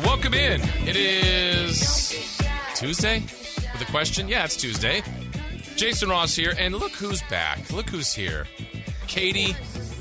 [0.00, 0.06] there.
[0.06, 0.60] Welcome in.
[0.86, 2.28] It is
[2.74, 4.28] Tuesday with a question.
[4.28, 5.02] Yeah, it's Tuesday.
[5.76, 7.70] Jason Ross here, and look who's back.
[7.70, 8.46] Look who's here.
[9.06, 9.54] Katie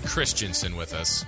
[0.05, 1.25] Christensen with us.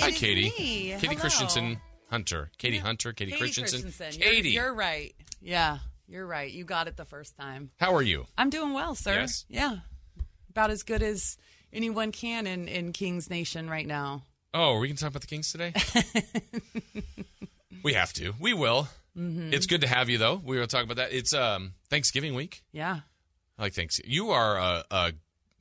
[0.00, 0.52] Hi, Katie.
[0.58, 0.94] me.
[0.98, 1.20] Katie Hello.
[1.20, 1.80] Christensen
[2.10, 2.50] Hunter.
[2.58, 3.12] Katie Hunter.
[3.12, 3.82] Katie, Katie Christensen.
[3.82, 4.20] Christensen.
[4.20, 4.48] You're- Katie.
[4.50, 5.14] You're, right.
[5.40, 5.78] Yeah,
[6.08, 6.50] you're right.
[6.50, 7.70] You got it the first time.
[7.78, 8.26] How are you?
[8.36, 9.14] I'm doing well, sir.
[9.14, 9.44] Yes?
[9.48, 9.76] Yeah.
[10.50, 11.36] About as good as
[11.72, 14.22] anyone can in, in King's Nation right now.
[14.52, 15.72] Oh, are we going to talk about the Kings today?
[17.84, 18.34] we have to.
[18.40, 18.88] We will.
[19.16, 19.52] Mm-hmm.
[19.52, 20.40] It's good to have you, though.
[20.44, 21.12] We will talk about that.
[21.12, 22.64] It's um, Thanksgiving week.
[22.72, 23.00] Yeah.
[23.58, 24.12] I like Thanksgiving.
[24.12, 25.12] You are a, a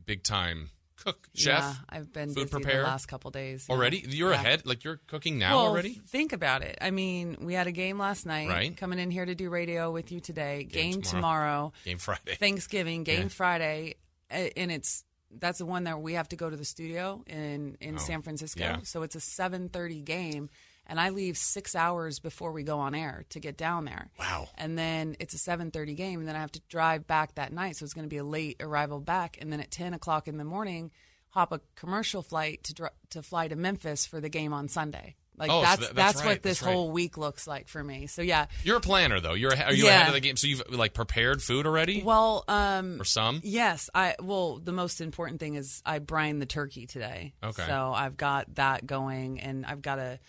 [0.04, 1.59] big time cook, chef.
[1.59, 2.77] Yeah, I've been food busy preparer?
[2.82, 3.68] the last couple days.
[3.70, 3.76] yeah.
[3.76, 4.04] Already?
[4.08, 4.40] You're Yeah.
[4.41, 4.66] ahead?
[4.66, 5.94] Like you're cooking now well, already?
[6.08, 6.80] Think about it.
[6.82, 8.49] I mean, we had a game last night.
[8.49, 8.76] Right.
[8.76, 10.63] Coming in here to do radio with you today.
[10.63, 11.12] Game Game, tomorrow.
[11.46, 11.74] tomorrow.
[11.85, 12.35] Game Friday.
[12.40, 13.04] Thanksgiving.
[13.05, 13.27] Game Yeah.
[13.27, 13.96] Friday.
[14.32, 15.04] And it's
[15.35, 18.21] that's the one that we have to go to the studio in in Oh, San
[18.24, 18.79] Francisco.
[18.84, 20.49] So it's a seven thirty game,
[20.85, 24.09] and I leave six hours before we go on air to get down there.
[24.20, 24.49] Wow.
[24.57, 27.53] And then it's a seven thirty game, and then I have to drive back that
[27.53, 27.77] night.
[27.77, 30.37] So it's going to be a late arrival back, and then at ten o'clock in
[30.37, 30.91] the morning,
[31.29, 35.15] hop a commercial flight to dr- to fly to Memphis for the game on Sunday.
[35.35, 36.73] Like Oh, so that's that- that's that's, right, what this that's right.
[36.76, 38.05] whole week looks like for me.
[38.05, 38.45] So yeah.
[38.63, 39.34] You're a planner, though.
[39.34, 39.95] You're are you Yeah.
[39.95, 40.37] ahead of the game?
[40.37, 43.41] So you've like prepared food already, Well, um, or some?
[43.43, 47.34] Yes, I well the most important thing is I brine the turkey today.
[47.43, 47.65] Okay.
[47.65, 50.20] So I've got that going and I've got a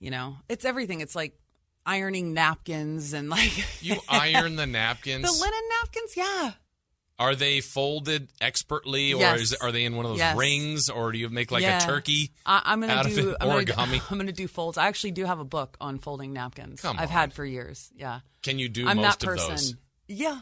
[0.00, 1.00] you know, it's everything.
[1.00, 1.38] It's like
[1.86, 5.24] ironing napkins and like You iron the napkins.
[5.24, 6.52] the linen napkins, yeah.
[7.20, 9.40] Are they folded expertly, or Yes.
[9.40, 10.36] is, are they in one of those Yes.
[10.36, 11.78] rings, or do you make like Yeah.
[11.78, 12.30] a turkey?
[12.46, 13.36] I, I'm gonna out of do it?
[13.40, 14.00] I'm gonna, Origami?
[14.12, 14.78] I'm gonna do folds.
[14.78, 16.80] I actually do have a book on folding napkins.
[16.80, 17.12] Come I've on.
[17.12, 17.90] had for years.
[17.96, 18.20] Yeah.
[18.44, 19.50] Can you do I'm most that of person.
[19.50, 19.74] those?
[20.06, 20.40] Yeah.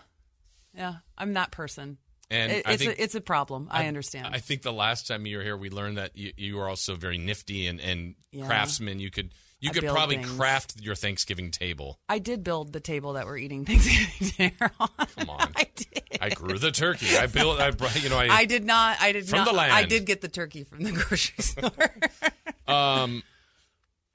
[0.74, 0.94] Yeah.
[1.16, 1.96] I'm that person.
[2.30, 3.68] And It- it's think a, it's a problem.
[3.70, 4.34] I, understand.
[4.34, 6.94] I think the last time you were here, we learned that you, you were also
[6.96, 8.46] very nifty and, and Yeah.
[8.46, 8.98] craftsman.
[9.00, 10.30] You could you I could probably things.
[10.32, 11.98] craft your Thanksgiving table.
[12.08, 14.88] I did build the table that we're eating Thanksgiving dinner on.
[15.16, 15.52] Come on.
[15.56, 16.02] I did.
[16.20, 17.16] I grew the turkey.
[17.16, 17.58] I built.
[17.60, 18.98] I brought- you know I, I did not.
[19.00, 19.48] I did From not.
[19.48, 19.72] the land.
[19.72, 21.70] I did get the turkey from the grocery store.
[22.66, 23.22] um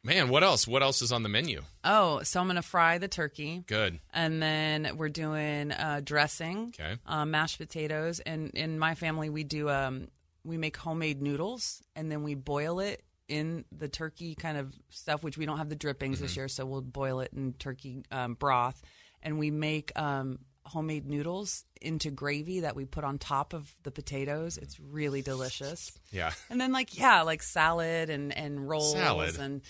[0.04, 0.30] man.
[0.30, 0.68] What else?
[0.68, 1.62] What else is on the menu?
[1.84, 4.00] oh, so I'm gonna fry the turkey, Good.
[4.14, 6.98] and then we're doing uh, dressing, Okay.
[7.06, 10.08] uh, mashed potatoes, and in my family we do um,
[10.44, 15.24] we make homemade noodles, and then we boil it in the turkey kind of stuff,
[15.24, 16.26] which we don't have the drippings Mm-hmm.
[16.26, 18.82] this year, so we'll boil it in turkey um, broth,
[19.24, 19.92] and we make.
[20.00, 25.24] Um, homemade noodles into gravy that we put on top of the potatoes it's really
[25.24, 26.32] delicious Yeah.
[26.52, 29.40] And then like yeah, like salad and and rolls Salad.
[29.40, 29.62] and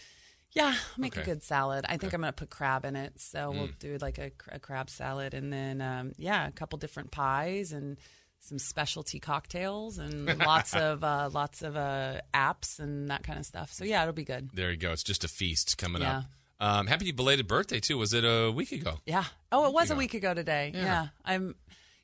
[0.52, 1.22] yeah, make Okay.
[1.22, 1.86] a good salad.
[1.88, 3.80] I think I'm gonna put crab in it, so we'll Mm.
[3.80, 7.98] do like a, a crab salad, and then um, yeah, a couple different pies and
[8.44, 13.46] some specialty cocktails and lots of uh, lots of uh, apps and that kind of
[13.46, 13.72] stuff.
[13.72, 14.50] So yeah, it'll be good.
[14.54, 14.92] There you go.
[14.92, 16.18] It's just a feast coming Yeah.
[16.20, 16.26] up.
[16.60, 17.98] Um, happy belated birthday too.
[17.98, 19.00] Was it a week ago?
[19.06, 19.24] Yeah.
[19.52, 19.96] Oh, it was ago.
[19.96, 20.72] a week ago today.
[20.76, 20.82] Yeah.
[20.84, 21.08] Yeah.
[21.26, 21.56] I'm.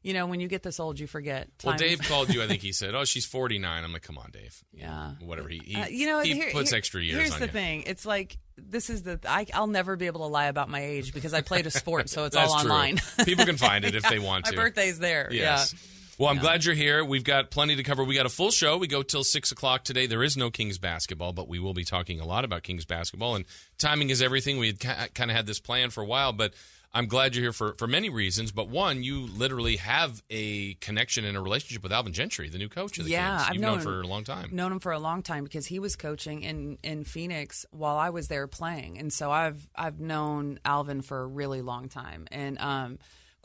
[0.04, 1.50] You know, when you get this old, you forget.
[1.66, 2.42] Well, Dave called you.
[2.42, 5.14] I think he said, "Oh, she's 49." I'm like, "Come on, Dave." Yeah.
[5.20, 5.50] Whatever.
[5.50, 7.52] He he, Uh, you know, he here- puts here- extra years Here's the you.
[7.52, 10.80] thing: it's like this is the I, I'll never be able to lie about my
[10.82, 12.70] age because I played a sport, so it's all true.
[12.72, 13.00] online.
[13.26, 14.56] People can find it if they want to.
[14.56, 15.28] my birthday's there.
[15.32, 15.74] Yes.
[16.20, 17.06] Well, I'm glad you're here.
[17.06, 18.04] We've got plenty to cover.
[18.04, 18.78] We got a full show.
[18.78, 20.08] We go till six o'clock today.
[20.08, 23.36] There is no Kings basketball, but we will be talking a lot about Kings basketball.
[23.36, 23.46] And
[23.78, 24.58] timing is everything.
[24.58, 26.56] We had kind of had this plan for a while, but
[26.92, 28.52] I'm glad you're here for, for many reasons.
[28.52, 32.70] But one, you literally have a connection and a relationship with Alvin Gentry, the new
[32.70, 33.44] coach of the Yeah, Kings.
[33.50, 34.50] I've You've known, known- for a long time.
[34.54, 38.10] known him for a long time because he was coaching in in Phoenix while I
[38.10, 42.58] was there playing, and so I've I've known Alvin for a really long time, and
[42.58, 42.98] um,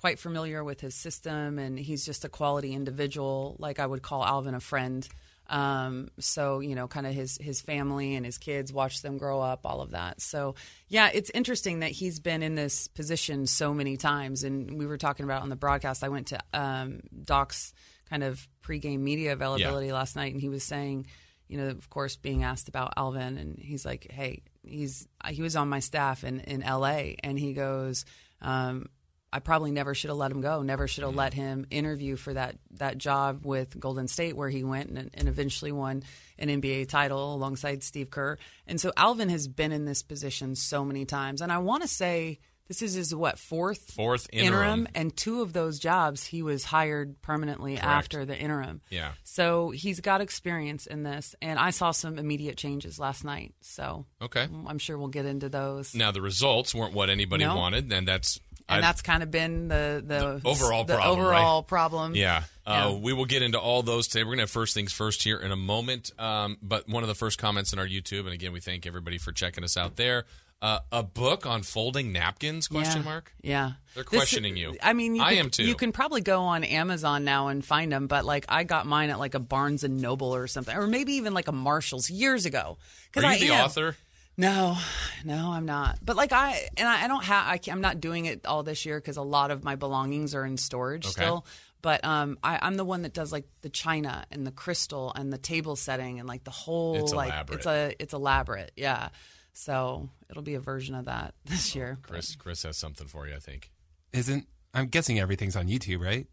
[0.02, 3.54] quite familiar with his system, and he's just a quality individual.
[3.60, 5.08] Like I would call Alvin a friend.
[5.46, 9.40] Um, so you know, kind of his his family and his kids, watch them grow
[9.40, 10.20] up, all of that.
[10.20, 10.56] So
[10.88, 14.98] yeah, it's interesting that he's been in this position so many times, and we were
[14.98, 16.02] talking about on the broadcast.
[16.02, 17.72] I went to um, Doc's
[18.10, 21.06] kind of pregame media availability last night, and he was saying,
[21.46, 25.54] you know, of course, being asked about Alvin, and he's like, hey, he's he was
[25.54, 28.04] on my staff in in L.A., and he goes.
[28.40, 28.88] Um,
[29.32, 30.62] I probably never should have let him go.
[30.62, 31.16] Never should have mm.
[31.16, 35.28] let him interview for that that job with Golden State, where he went and, and
[35.28, 36.02] eventually won
[36.38, 38.36] an NBA title alongside Steve Kerr.
[38.66, 41.88] And so Alvin has been in this position so many times, and I want to
[41.88, 44.88] say this is his what fourth Fourth interim.
[44.94, 48.80] and two of those jobs he was hired permanently after the interim.
[48.88, 49.12] Yeah.
[49.24, 53.54] So he's got experience in this, and I saw some immediate changes last night.
[53.60, 54.46] So Okay.
[54.66, 55.94] I'm sure we'll get into those.
[55.94, 57.56] Now the results weren't what anybody No.
[57.56, 58.40] wanted, and that's
[58.76, 62.14] and I- that's kind of been the the, overall the problem, overall problem.
[62.14, 62.44] Yeah.
[62.66, 62.98] Uh, Yeah.
[62.98, 64.22] We will get into all those today.
[64.22, 66.12] We're going to have first things first here in a moment.
[66.18, 69.18] Um, but one of the first comments in our YouTube, and again, we thank everybody
[69.18, 70.24] for checking us out there.
[70.60, 72.68] Uh, a book on folding napkins?
[72.68, 73.04] Question yeah.
[73.04, 73.32] mark.
[73.42, 74.76] Yeah, They're This- questioning you.
[74.80, 75.64] I mean, you I could- am too.
[75.64, 79.10] You can probably go on Amazon now and find them, but like I got mine
[79.10, 82.46] at like a Barnes and Noble or something, or maybe even like a Marshalls years
[82.46, 82.78] ago.
[83.16, 83.64] Are you I the am.
[83.64, 83.96] author?
[84.36, 84.76] No,
[85.24, 85.98] no, I'm not.
[86.02, 87.46] But like I and I, I don't have.
[87.46, 90.44] I, I'm not doing it all this year because a lot of my belongings are
[90.44, 91.12] in storage Okay.
[91.12, 91.46] still.
[91.82, 95.32] But um, I, I'm the one that does like the china and the crystal and
[95.32, 97.56] the table setting and like the whole It's like elaborate.
[97.56, 98.72] it's a it's elaborate.
[98.76, 99.08] Yeah.
[99.52, 101.98] So it'll be a version of that this year.
[102.02, 103.34] Chris, Chris has something for you.
[103.34, 103.70] I think.
[104.12, 106.26] Isn't I'm guessing everything's on YouTube, right?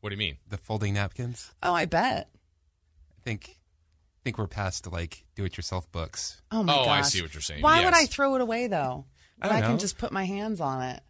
[0.00, 0.36] What do you mean?
[0.48, 1.52] The folding napkins.
[1.62, 2.30] Oh, I bet.
[2.32, 3.65] I think I
[4.26, 6.42] think we're past like do-it-yourself books.
[6.50, 7.10] Oh my Oh, I gosh.
[7.12, 7.62] see what you're saying.
[7.62, 8.02] Why would Yes.
[8.02, 9.04] I throw it away though?
[9.40, 9.78] I When don't can know.
[9.78, 11.00] just put my hands on it.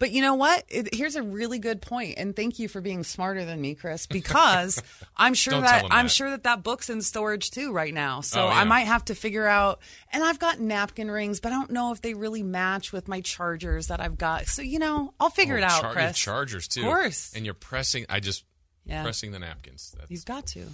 [0.00, 0.64] But you know what?
[0.68, 4.06] It, here's a really good point, and thank you for being smarter than me, Chris.
[4.10, 4.82] Because
[5.16, 6.10] I'm sure Don't that tell him I'm that.
[6.10, 8.20] sure that that book's in storage too right now.
[8.20, 8.54] So Oh, yeah.
[8.58, 9.78] I might have to figure out.
[10.12, 13.20] And I've got napkin rings, but I don't know if they really match with my
[13.20, 14.46] chargers that I've got.
[14.48, 16.18] So you know, I'll figure Oh, it out, char- you have Chris.
[16.18, 16.80] chargers too.
[16.80, 17.32] Of course.
[17.36, 18.04] And you're pressing.
[18.08, 18.42] I just
[18.84, 19.04] Yeah.
[19.04, 19.94] pressing the napkins.
[19.96, 20.66] That's, You've got to.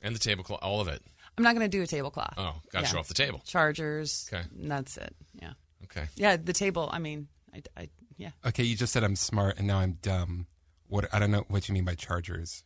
[0.00, 0.60] and the tablecloth.
[0.62, 1.02] All of it.
[1.38, 2.34] I'm not going to do a tablecloth.
[2.36, 2.84] Oh, got to Yeah.
[2.84, 3.42] show off the table.
[3.46, 4.28] Chargers.
[4.32, 4.42] Okay.
[4.60, 5.14] and That's it.
[5.40, 5.52] Yeah.
[5.84, 6.04] Okay.
[6.16, 6.36] Yeah.
[6.36, 6.88] The table.
[6.92, 8.30] I mean, I, I yeah.
[8.46, 10.46] Okay, you just said I'm smart and now I'm dumb.
[10.88, 12.62] What I don't know what you mean by chargers.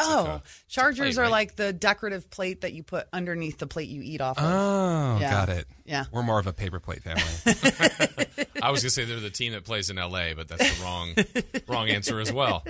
[0.00, 1.30] Oh, like a- chargers plate, are right?
[1.30, 4.44] like the decorative plate that you put underneath the plate you eat off of.
[4.44, 5.30] Oh, Yeah.
[5.30, 5.66] got it.
[5.84, 6.04] Yeah.
[6.12, 7.22] We're more of a paper plate family.
[8.62, 11.14] I was gonna say they're the team that plays in L.A., but that's the wrong
[11.68, 12.64] wrong answer as well.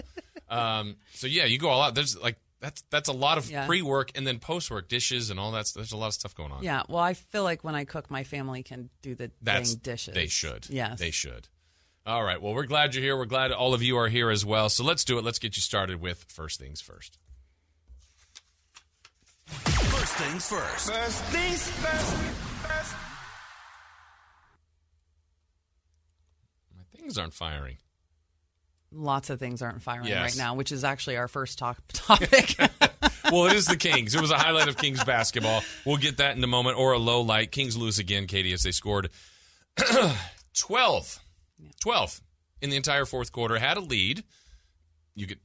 [0.49, 1.94] Um, so yeah, you go all out.
[1.94, 3.66] There's like that's that's a lot of Yeah.
[3.66, 5.70] pre work and then post work dishes and all that.
[5.75, 6.62] There's a lot of stuff going on.
[6.62, 6.82] Yeah.
[6.88, 10.14] Well, I feel like when I cook, my family can do the That's dang dishes.
[10.14, 10.69] They should.
[10.69, 10.99] Yes.
[10.99, 11.49] They should.
[12.06, 12.40] All right.
[12.40, 13.16] Well, we're glad you're here.
[13.16, 14.69] We're glad all of you are here as well.
[14.70, 15.25] So let's do it.
[15.25, 17.19] Let's get you started with first things first.
[19.46, 20.90] First things first.
[20.90, 22.14] First things first.
[22.66, 22.94] First.
[26.76, 27.76] My things aren't firing.
[28.90, 30.23] Lots of things aren't firing Yes.
[30.23, 32.56] right now, which is actually our first talk topic.
[33.31, 34.14] well, it is the Kings.
[34.14, 35.62] It was a highlight of Kings basketball.
[35.85, 37.52] We'll get that in a moment, or a low light.
[37.52, 39.11] Kings lose again, Katie, as they scored
[40.56, 41.20] 12.
[41.81, 42.20] 12
[42.62, 43.58] in the entire fourth quarter.
[43.58, 44.25] Had a lead.
[45.14, 45.41] You could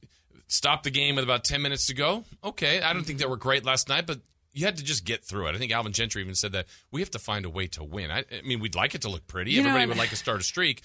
[0.46, 2.24] stop the game with about 10 minutes to go.
[2.42, 3.30] Okay, I don't think they mm-hmm.
[3.30, 4.20] were great last night, but
[4.52, 5.54] you had to just get through it.
[5.54, 8.10] I think Alvin Gentry even said that we have to find a way to win.
[8.10, 9.52] I, I mean, we'd like it to look pretty.
[9.52, 10.82] You Everybody would like to start a streak.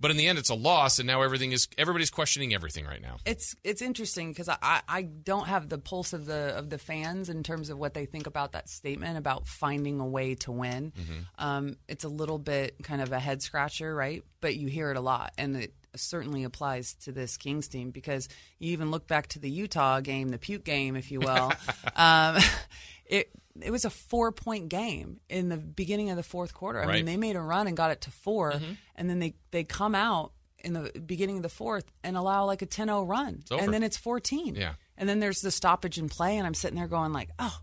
[0.00, 3.02] But in the end, it's a loss, and now everything is everybody's questioning everything right
[3.02, 3.16] now.
[3.26, 7.28] it's it's interesting because I, I don't have the pulse of the of the fans
[7.28, 10.92] in terms of what they think about that statement about finding a way to win.
[11.38, 14.22] Um, it's a little bit kind of a head scratcher, right?
[14.40, 18.28] But you hear it a lot, and it certainly applies to this Kings team because
[18.58, 21.52] you even look back to the Utah game, the puke game, if you will.
[21.96, 22.36] um,
[23.06, 23.30] it
[23.62, 26.80] it was a four point game in the beginning of the fourth quarter.
[26.82, 26.94] I Right.
[26.96, 28.72] mean, they made a run and got it to 4 mm-hmm.
[28.96, 30.32] and then they they come out
[30.64, 33.96] in the beginning of the fourth and allow like a 10-0 run, and then it's
[33.96, 34.56] fourteen.
[34.56, 34.74] Yeah.
[34.96, 37.60] and then there's the stoppage in play, and I'm sitting there going like, oh,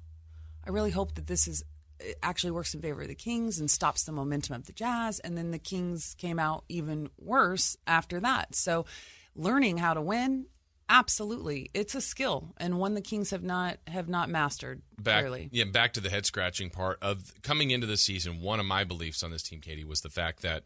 [0.66, 1.64] I really hope that this is
[2.00, 5.20] it actually works in favor of the Kings and stops the momentum of the Jazz.
[5.20, 8.54] And then the Kings came out even worse after that.
[8.54, 8.86] So,
[9.34, 10.48] learning how to win,
[10.90, 15.50] absolutely, it's a skill and one the Kings have not have not mastered back, clearly.
[15.52, 18.42] yeah, back to the head scratching part of coming into the season.
[18.42, 20.64] One of my beliefs on this team, Katie, was the fact that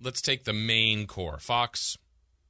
[0.00, 1.96] let's take the main core: Fox,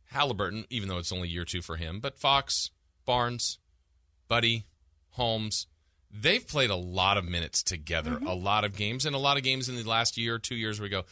[0.06, 2.70] Halliburton, even though it's only year two for him, but Fox,
[3.04, 3.58] Barnes,
[4.28, 4.64] Buddy,
[5.10, 5.66] Holmes.
[6.18, 8.26] They've played a lot of minutes together, mm-hmm.
[8.26, 10.80] a lot of games, and a lot of games in the last year, two years.
[10.80, 11.04] We go,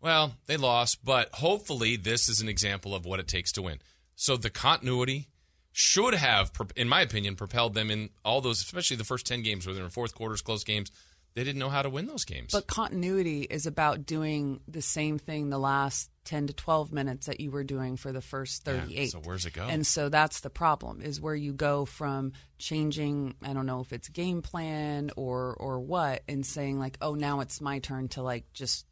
[0.00, 3.78] well, they lost, but hopefully this is an example of what it takes to win.
[4.14, 5.28] So the continuity
[5.72, 9.66] should have, in my opinion, propelled them in all those, especially the first 10 games
[9.66, 10.90] where they're in fourth quarters, close games.
[11.34, 12.52] They didn't know how to win those games.
[12.52, 17.40] But continuity is about doing the same thing the last 10 to 12 minutes that
[17.40, 19.12] you were doing for the first 38.
[19.12, 19.66] so where's it go?
[19.66, 23.94] And so that's the problem is where you go from changing, I don't know if
[23.94, 28.22] it's game plan or or what and saying like, "Oh, now it's my turn to
[28.22, 28.84] like just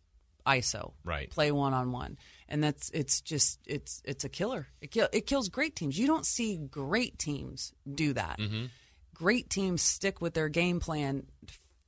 [0.46, 1.28] ISO, Right.
[1.30, 2.16] Play one on one."
[2.50, 4.66] And that's it's just it's it's a killer.
[4.80, 5.98] It kill, it kills great teams.
[5.98, 8.38] You don't see great teams do that.
[8.38, 8.66] Mm-hmm.
[9.14, 11.26] Great teams stick with their game plan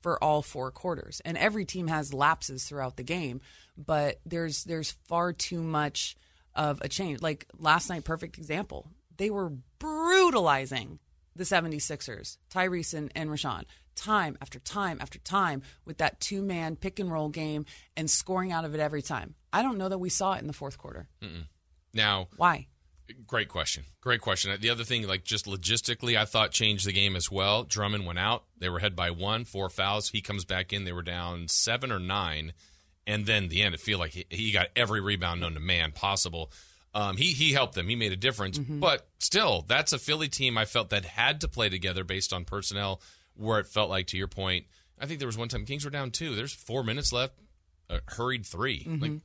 [0.02, 1.20] for all four quarters.
[1.24, 3.40] And every team has lapses throughout the game,
[3.76, 6.16] but there's there's far too much
[6.54, 7.22] of a change.
[7.22, 8.88] Like last night, perfect example.
[9.16, 10.98] They were brutalizing
[11.34, 16.76] the 76ers, Tyrese and, and Richaun, time after time after time with that two man
[16.76, 19.34] pick and roll game and scoring out of it every time.
[19.52, 21.08] I don't know that we saw it in the fourth quarter.
[21.92, 22.66] now, Why?
[23.26, 23.84] Great question.
[24.00, 24.56] Great question.
[24.60, 27.64] The other thing, like just logistically, I thought changed the game as well.
[27.64, 28.44] Drummond went out.
[28.56, 30.10] They were ahead by one, four fouls.
[30.10, 30.84] He comes back in.
[30.84, 32.52] They were down seven or nine,
[33.06, 35.92] and then the end, it feel like he, he got every rebound known to man
[35.92, 36.50] possible.
[36.94, 37.88] Um, he he helped them.
[37.88, 38.80] He made a difference, mm-hmm.
[38.80, 42.44] but still, that's a Philly team I felt that had to play together based on
[42.44, 43.00] personnel.
[43.34, 44.66] Where it felt like, to your point,
[45.00, 46.34] I think there was one time Kings were down two.
[46.34, 47.34] There's four minutes left,
[47.88, 49.16] a hurried 3 Like mm-hmm.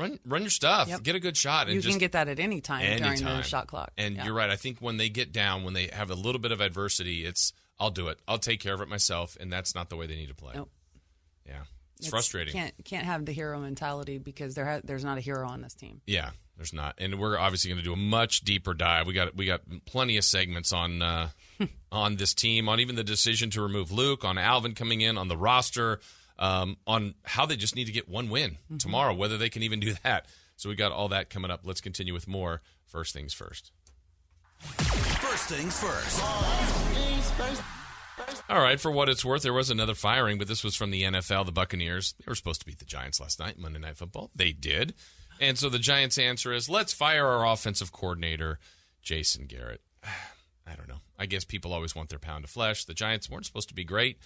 [0.00, 1.02] run run your stuff, Yep.
[1.02, 3.42] get a good shot, and you just can get that at any time during the
[3.42, 3.92] shot clock.
[3.98, 4.24] And Yeah.
[4.24, 4.50] you're right.
[4.50, 7.52] I think when they get down, when they have a little bit of adversity, it's
[7.78, 8.18] I'll do it.
[8.26, 10.52] I'll take care of it myself, and that's not the way they need to play.
[10.54, 10.70] Nope.
[11.46, 11.60] Yeah,
[11.96, 12.52] it's, It's- frustrating.
[12.52, 15.74] Can't can't have the hero mentality because there ha- there's not a hero on this
[15.74, 16.00] team.
[16.06, 19.06] Yeah, there's not, and we're obviously going to do a much deeper dive.
[19.06, 21.30] We got we got plenty of segments on uh,
[21.90, 25.28] on this team, on even the decision to remove Luke, on Alvin coming in, on
[25.28, 26.00] the roster,
[26.38, 28.76] um, on how they just need to get one win Mm-hmm.
[28.76, 30.26] tomorrow, whether they can even do that.
[30.56, 31.60] So we got all that coming up.
[31.64, 32.60] Let's continue with more.
[32.84, 33.72] First things first.
[34.58, 36.20] First things first.
[38.50, 41.04] All right, for what it's worth, there was another firing, but this was from the
[41.04, 41.46] NFL.
[41.46, 44.30] The Buccaneers, they were supposed to beat the Giants last night, Monday Night Football.
[44.34, 44.92] They did.
[45.40, 48.58] And so the Giants' answer is let's fire our offensive coordinator,
[49.02, 49.80] Jason Garrett.
[50.66, 51.00] I don't know.
[51.18, 52.84] I guess people always want their pound of flesh.
[52.84, 54.18] The Giants weren't supposed to be great.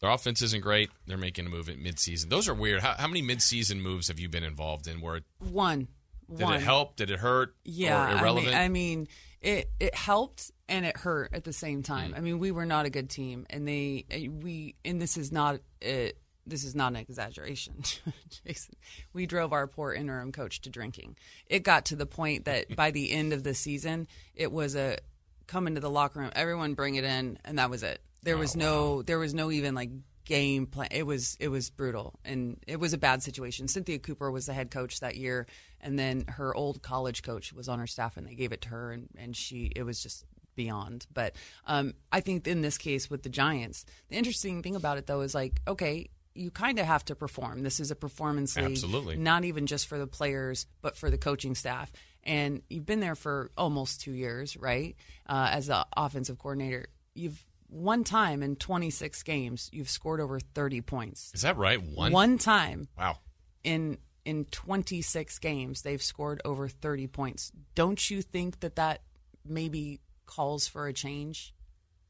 [0.00, 0.90] Their offense isn't great.
[1.06, 2.30] They're making a move at midseason.
[2.30, 2.80] Those are weird.
[2.82, 5.88] How, how many midseason moves have you been involved in where One.
[6.30, 6.54] did one.
[6.54, 6.96] it help?
[6.96, 7.54] Did it hurt?
[7.64, 8.46] Yeah, Or I irrelevant?
[8.52, 9.08] mean, I mean,
[9.40, 12.12] it it helped and it hurt at the same time.
[12.12, 12.16] Mm.
[12.16, 14.04] I mean, we were not a good team, and they
[14.40, 16.18] we and this is not it.
[16.48, 17.82] This is not an exaggeration,
[18.46, 18.74] Jason.
[19.12, 21.16] We drove our poor interim coach to drinking.
[21.46, 24.98] It got to the point that by the end of the season, it was a
[25.46, 28.00] come into the locker room, everyone bring it in, and that was it.
[28.22, 29.90] There Oh, was no, there was no even like
[30.24, 30.88] game plan.
[30.90, 33.68] It was it was brutal, and it was a bad situation.
[33.68, 35.46] Cynthia Cooper was the head coach that year,
[35.80, 38.68] and then her old college coach was on her staff, and they gave it to
[38.70, 40.24] her, and and she it was just
[40.54, 41.06] beyond.
[41.14, 41.36] But
[41.66, 45.20] um, I think in this case with the Giants, the interesting thing about it though
[45.22, 46.10] is like okay.
[46.38, 47.62] You kind of have to perform.
[47.62, 49.16] This is a performance league, Absolutely.
[49.16, 51.90] not even just for the players, but for the coaching staff.
[52.22, 54.94] And you've been there for almost two years, right?
[55.26, 60.80] Uh, as the offensive coordinator, you've one time in 26 games, you've scored over 30
[60.82, 61.30] points.
[61.34, 61.82] Is that right?
[61.82, 62.12] One?
[62.12, 63.18] One time Wow.
[63.64, 67.50] in in 26 games, they've scored over 30 points.
[67.74, 69.00] Don't you think that that
[69.44, 71.54] maybe calls for a change?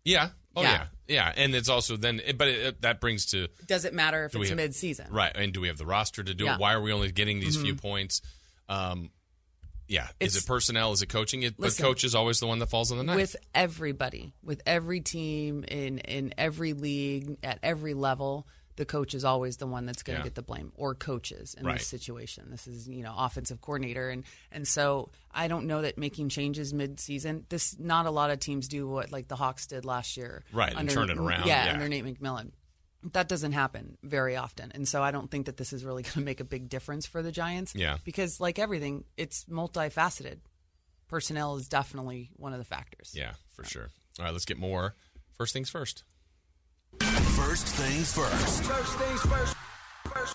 [0.08, 0.30] Yeah.
[0.56, 0.70] Oh, yeah.
[0.72, 0.84] Yeah.
[1.08, 1.32] Yeah.
[1.36, 4.48] And it's also then, but it, it- that brings to Does it matter if it's
[4.48, 5.06] have- mid-season?
[5.10, 5.32] Right.
[5.34, 6.50] And do we have the roster to do Yeah.
[6.52, 6.60] Mm-hmm.
[6.60, 6.62] it?
[6.62, 8.20] Why are we only getting these few points?
[8.68, 9.10] Um,
[9.86, 10.08] yeah.
[10.20, 10.92] is it personnel?
[10.92, 11.42] Is it coaching?
[11.44, 13.16] It, but coach is always the one that falls on the knife.
[13.16, 18.46] with everybody, with every team in in every league at every level,
[18.78, 20.24] the coach is always the one that's going to Yeah.
[20.24, 21.76] get the blame, or coaches in Right.
[21.78, 22.50] this situation.
[22.50, 26.72] This is you know offensive coordinator, and and so I don't know that making changes
[26.72, 27.44] mid season.
[27.50, 30.72] This not a lot of teams do what like the Hawks did last year, Right,
[30.74, 31.72] and turn it around, Yeah, yeah.
[31.74, 32.52] under Nate McMillan.
[33.12, 36.14] That doesn't happen very often, and so I don't think that this is really going
[36.14, 37.74] to make a big difference for the Giants.
[37.74, 37.98] Yeah.
[38.04, 40.38] because like everything, it's multifaceted.
[41.08, 43.12] Personnel is definitely one of the factors.
[43.14, 43.88] yeah, for sure.
[44.18, 44.94] All right, let's get more.
[45.36, 46.02] First things first.
[47.38, 48.64] First things first.
[48.64, 49.56] First things first.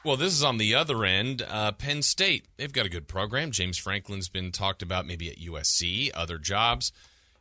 [0.06, 1.42] Well, this is on the other end.
[1.42, 3.52] Uh, Penn State, they've got a good program.
[3.52, 6.94] James Franklin's been talked about maybe at USC, other jobs.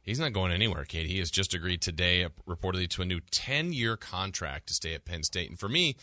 [0.02, 1.06] He's not going anywhere, Kate.
[1.06, 4.94] He has just agreed today, uh, reportedly, to a new 10 year contract to stay
[4.94, 5.48] at Penn State.
[5.48, 5.96] And for me,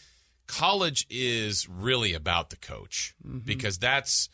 [0.48, 3.14] college is really about the coach
[3.46, 4.30] because that's,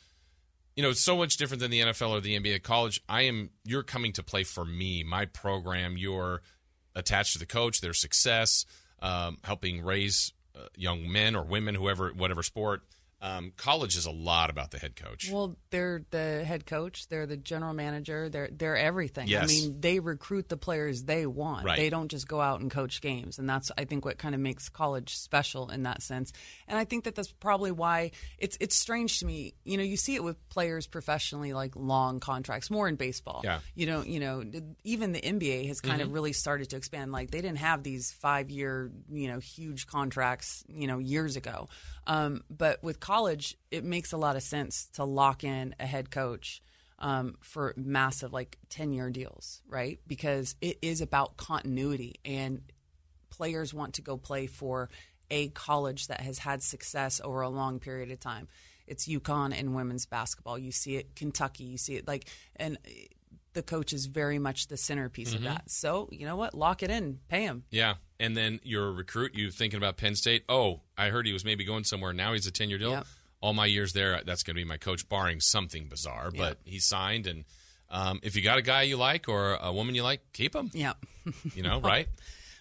[0.76, 2.62] you know, it's so much different than the NFL or the NBA.
[2.62, 5.98] College, I am, you're coming to play for me, my program.
[5.98, 6.44] You're
[6.96, 8.66] attached to the coach, their success,
[9.06, 12.82] um, helping raise uh, young men or women, whoever, whatever sport.
[13.22, 15.32] Um, college is a lot about the head coach.
[15.32, 17.08] Well, they're the head coach.
[17.08, 18.30] They're the general manager.
[18.30, 19.28] They're they're everything.
[19.28, 19.44] Yes.
[19.44, 21.66] I mean, they recruit the players they want.
[21.66, 21.78] Right.
[21.78, 24.42] They don't just go out and coach games, and that's I think what kind of
[24.42, 26.34] makes college special in that sense.
[26.68, 29.54] And I think that that's probably why it's it's strange to me.
[29.64, 33.42] You know, you see it with players professionally, like long contracts, more in baseball.
[33.44, 33.60] Yeah.
[33.76, 34.44] You know, you know,
[34.84, 37.12] even the NBA has kind of really started to expand.
[37.12, 41.70] Like they didn't have these five year, you know, huge contracts, you know, years ago.
[42.08, 43.15] Um, but with college,
[43.72, 46.62] it makes a lot of sense to lock in a head coach
[47.00, 50.00] um, for massive, like 10 year deals, right?
[50.08, 52.62] Because it is about continuity and
[53.30, 54.90] players want to go play for
[55.30, 58.48] a college that has had success over a long period of time.
[58.88, 60.60] It's UConn in women's basketball.
[60.60, 61.64] You see it Kentucky.
[61.64, 62.78] You see it like, and
[63.56, 65.38] the coach is very much the centerpiece Mm-hmm.
[65.38, 65.70] of that.
[65.72, 66.54] So you know what?
[66.54, 67.20] Lock it in.
[67.28, 67.64] Pay him.
[67.72, 67.96] Yeah.
[68.20, 70.44] And then you're a recruit, you thinking about Penn State.
[70.48, 72.14] Oh, I heard he was maybe going somewhere.
[72.14, 72.92] Now he's a 10 year deal.
[72.92, 73.08] Yep.
[73.42, 76.32] All my years there, that's going to be my coach, barring something bizarre.
[76.36, 77.28] But he signed.
[77.28, 77.44] And
[77.90, 80.72] um, if you got a guy you like or a woman you like, keep him.
[80.74, 80.94] Yeah.
[81.54, 82.08] You know, right?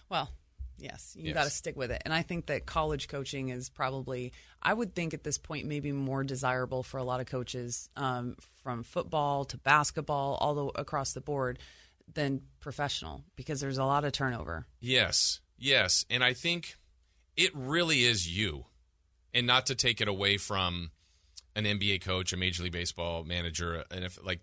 [0.09, 0.29] Well,
[0.77, 1.33] Yes, you Yes.
[1.33, 2.01] got to stick with it.
[2.05, 5.91] And I think that college coaching is probably, I would think at this point, maybe
[5.91, 11.13] more desirable for a lot of coaches um, from football to basketball, all the, across
[11.13, 11.59] the board,
[12.13, 14.65] than professional because there's a lot of turnover.
[14.79, 16.75] Yes, yes, and I think
[17.35, 18.65] it really is you,
[19.33, 20.91] and not to take it away from
[21.55, 24.41] an NBA coach, a Major League Baseball manager, and if like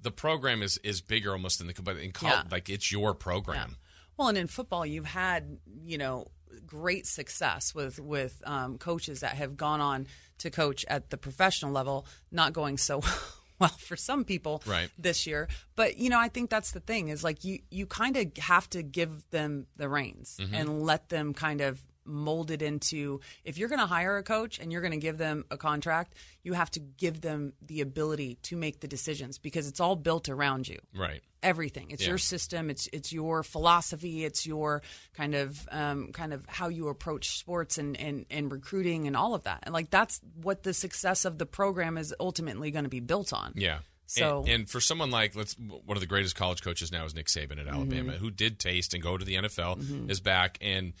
[0.00, 2.42] the program is is bigger almost than the but in college, Yeah.
[2.50, 3.76] like it's your program.
[4.16, 6.26] Well, and in football, you've had you know
[6.66, 10.06] great success with with um, coaches that have gone on
[10.38, 13.02] to coach at the professional level, not going so
[13.58, 14.90] well for some people Right.
[14.98, 15.48] this year.
[15.76, 18.68] But you know, I think that's the thing is like you you kind of have
[18.70, 20.54] to give them the reins Mm-hmm.
[20.54, 24.58] and let them kind of mold it into if you're going to hire a coach
[24.58, 28.38] and you're going to give them a contract you have to give them the ability
[28.42, 31.20] to make the decisions because it's all built around you Right.
[31.42, 31.90] everything.
[31.90, 32.10] It's Yeah.
[32.10, 32.70] your system.
[32.70, 34.24] It's it's your philosophy.
[34.24, 34.82] It's your
[35.14, 39.34] kind of um, kind of how you approach sports and, and and recruiting and all
[39.34, 39.60] of that.
[39.64, 43.32] And like that's what the success of the program is ultimately going to be built
[43.32, 43.52] on.
[43.56, 43.78] Yeah.
[44.08, 47.14] So- and, and for someone like let's one of the greatest college coaches now is
[47.14, 48.20] Nick Saban at Alabama, Mm-hmm.
[48.20, 50.92] who did taste and go to the NFL, is back, and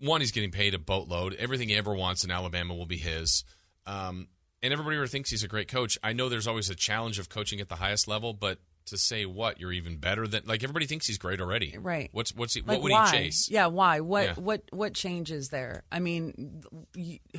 [0.00, 1.34] one he's getting paid a boatload.
[1.34, 3.44] Everything he ever wants in Alabama will be his.
[3.86, 4.28] Um,
[4.62, 5.98] and everybody ever thinks he's a great coach.
[6.02, 8.58] I know there's always a challenge of coaching at the highest level, but
[8.90, 11.76] to say what you're even better than like everybody thinks he's great already.
[11.78, 12.08] Right.
[12.12, 13.10] What's what's he, Like what would why?
[13.10, 13.48] he chase?
[13.50, 14.00] Yeah, why?
[14.00, 14.34] What Yeah.
[14.34, 15.84] what what changes there?
[15.92, 16.62] I mean,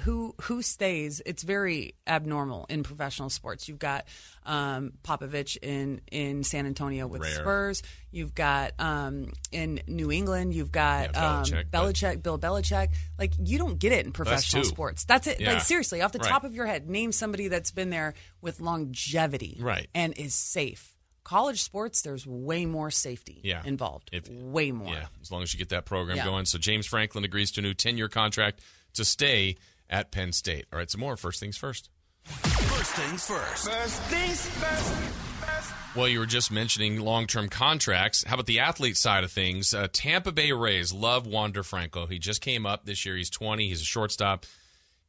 [0.01, 1.21] who who stays?
[1.25, 3.67] It's very abnormal in professional sports.
[3.67, 4.05] You've got
[4.45, 7.31] um, Popovich in in San Antonio with Rare.
[7.35, 7.81] Spurs.
[8.11, 10.53] You've got um, in New England.
[10.53, 12.87] You've got Yeah, um, Belichick, but- Belichick, Bill Belichick.
[13.19, 14.69] Like you don't get it in professional two.
[14.69, 15.05] sports.
[15.05, 15.39] That's it.
[15.39, 15.53] Yeah.
[15.53, 16.29] Like seriously, off the Right.
[16.29, 19.87] top of your head, name somebody that's been there with longevity, Right.
[19.93, 20.95] and is safe.
[21.29, 23.61] College sports, there's way more safety Yeah.
[23.63, 24.09] involved.
[24.11, 24.91] If- way more.
[24.91, 26.25] Yeah, as long as you get that program Yeah.
[26.25, 26.45] going.
[26.47, 28.61] So James Franklin agrees to a new 10 year contract
[28.95, 29.55] to stay
[29.91, 30.65] at Penn State.
[30.73, 31.15] All right, some more.
[31.17, 31.89] First things first.
[32.25, 33.69] First things first.
[33.69, 34.93] First things first.
[35.39, 35.95] First.
[35.95, 38.23] Well, you were just mentioning long term contracts.
[38.23, 39.71] How about the athlete side of things?
[39.71, 42.07] Uh, Tampa Bay Rays love Wander Franco.
[42.07, 43.15] He just came up this year.
[43.15, 43.67] He's 20.
[43.69, 44.47] He's a shortstop.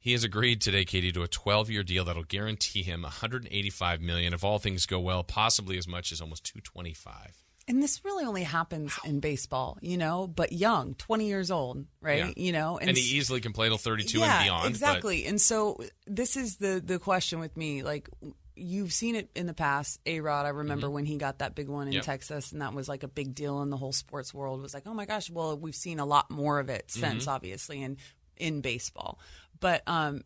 [0.01, 4.33] He has agreed today, Katie, to a 12 year deal that'll guarantee him 185 million
[4.33, 7.37] if all things go well, possibly as much as almost 225.
[7.69, 12.25] And this really only happens in baseball, you know, but young, 20 years old, right?
[12.27, 12.33] Yeah.
[12.45, 14.63] You know, And, he easily can play till 32 yeah, and beyond.
[14.65, 15.27] but- Exactly.
[15.27, 18.09] And so this is the the question with me like
[18.57, 20.01] you've seen it in the past.
[20.05, 21.97] A Rod, I remember when he got that big one in Mm-hmm.
[21.97, 22.05] Yep.
[22.05, 24.59] Texas, and that was like a big deal in the whole sports world.
[24.59, 27.23] It was like, oh my gosh, well, we've seen a lot more of it since,
[27.25, 27.31] Mm-hmm.
[27.31, 27.99] obviously, in
[28.41, 29.19] in baseball.
[29.61, 30.23] But um,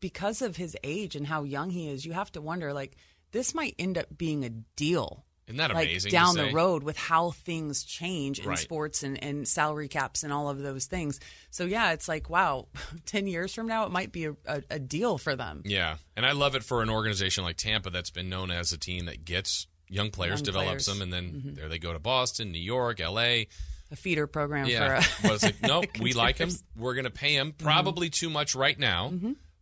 [0.00, 2.96] because of his age and how young he is, you have to wonder like
[3.32, 5.24] this might end up being a deal.
[5.46, 8.58] Isn't that like amazing down the road with how things change in Right.
[8.58, 11.20] sports and, and salary caps and all of those things.
[11.50, 12.68] So yeah, it's like wow,
[13.04, 15.60] ten years from now it might be a, a, a deal for them.
[15.66, 18.78] Yeah, and I love it for an organization like Tampa that's been known as a
[18.78, 20.88] team that gets young players, Young develops players.
[20.88, 21.10] Mm-hmm.
[21.10, 23.48] them, and then there they go to Boston, New York, L.A.
[23.90, 26.50] A feeder program Yeah, for a, it's like nope, we like him.
[26.76, 27.64] We're going to pay him Mm-hmm.
[27.64, 29.12] probably too much right now,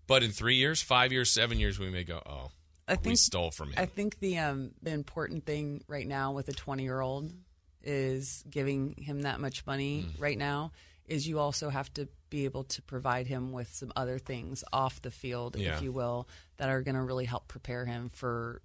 [0.07, 2.51] but in three years, five years, seven years, we may go, oh,
[2.89, 3.75] I we think stole from him.
[3.79, 7.33] I think the um the important thing right now with a twenty year old
[7.83, 10.21] is giving him that much money Mm.
[10.21, 10.73] right now
[11.07, 15.03] is you also have to be able to provide him with some other things off
[15.03, 15.77] the field, Yeah.
[15.77, 18.63] if you will, that are going to really help prepare him for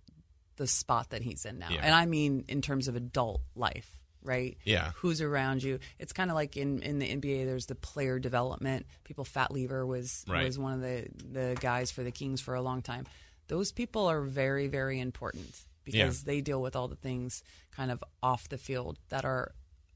[0.56, 1.70] the spot that he's in now.
[1.72, 1.82] Yeah.
[1.84, 3.97] And I mean in terms of adult life,
[4.28, 4.58] right?
[4.64, 4.92] Yeah.
[4.98, 5.80] Who's around you?
[5.98, 7.46] It's kind of like in, in the NBA.
[7.46, 8.86] There's the player development.
[9.04, 9.24] People.
[9.24, 10.46] Fat Lever was Right.
[10.46, 13.06] was one of the the guys for the Kings for a long time.
[13.48, 15.50] Those people are very very important
[15.86, 19.54] because they deal with all the things kind of off the field that are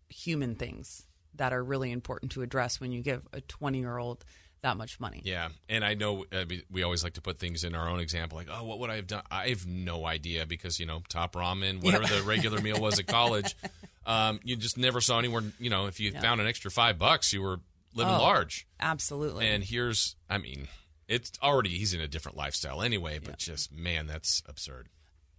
[0.10, 4.24] human things that are really important to address when you give a 20 year old
[4.62, 5.22] that much money.
[5.26, 8.38] Yeah, and I know mean, we always like to put things in our own example,
[8.38, 9.24] like, oh, what would I have done?
[9.32, 13.08] I have no idea because you know, top ramen, whatever the regular meal was at
[13.08, 13.56] college,
[14.12, 15.44] um, you just never saw anywhere.
[15.60, 17.60] You know, if you found an extra five bucks, you were
[17.96, 18.22] living Oh.
[18.22, 18.68] large.
[18.80, 19.48] Absolutely.
[19.48, 20.68] And here's, I mean,
[21.08, 24.88] it's already he's in a different lifestyle anyway, but just man, that's absurd.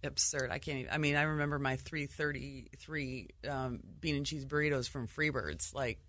[0.03, 0.51] absurd.
[0.51, 0.91] I can't even.
[0.93, 5.73] I mean, I remember my 333 um, bean and cheese burritos from Freebirds.
[5.73, 5.99] Like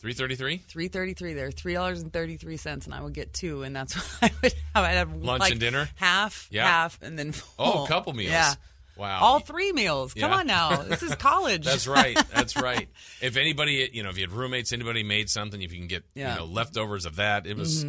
[0.00, 0.58] Three thirty three.
[0.58, 4.84] 333 they're $3.33 and I would get two and that's what I would have.
[4.84, 5.88] I'd have Lunch like and dinner?
[5.96, 6.66] Half, Yeah.
[6.66, 7.84] half, and then Oh, full.
[7.84, 8.30] a couple meals.
[8.32, 8.54] Yeah.
[8.96, 9.18] Wow.
[9.20, 10.14] All three meals.
[10.14, 10.36] Come Yeah.
[10.38, 10.76] on now.
[10.82, 11.64] This is college.
[11.64, 12.16] That's right.
[12.32, 12.88] That's right.
[13.20, 16.04] If anybody, you know, if you had roommates, anybody made something, if you can get,
[16.14, 16.30] Yeah.
[16.34, 16.40] Mm-hmm.
[16.42, 17.84] you know, leftovers of that, it was.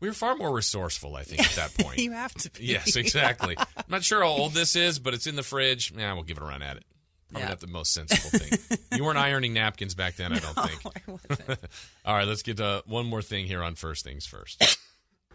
[0.00, 1.98] We were far more resourceful, I think, at that point.
[1.98, 2.66] you have to be.
[2.66, 3.56] yes, exactly.
[3.58, 5.92] I'm not sure how old this is, but it's in the fridge.
[5.96, 6.84] Yeah, we'll give it a run at it.
[7.30, 7.48] Probably Yeah.
[7.48, 8.78] not the most sensible thing.
[8.96, 10.80] you weren't ironing napkins back then, I don't think.
[10.86, 11.60] I wasn't.
[12.04, 14.62] All right, let's get to one more thing here on First Things First.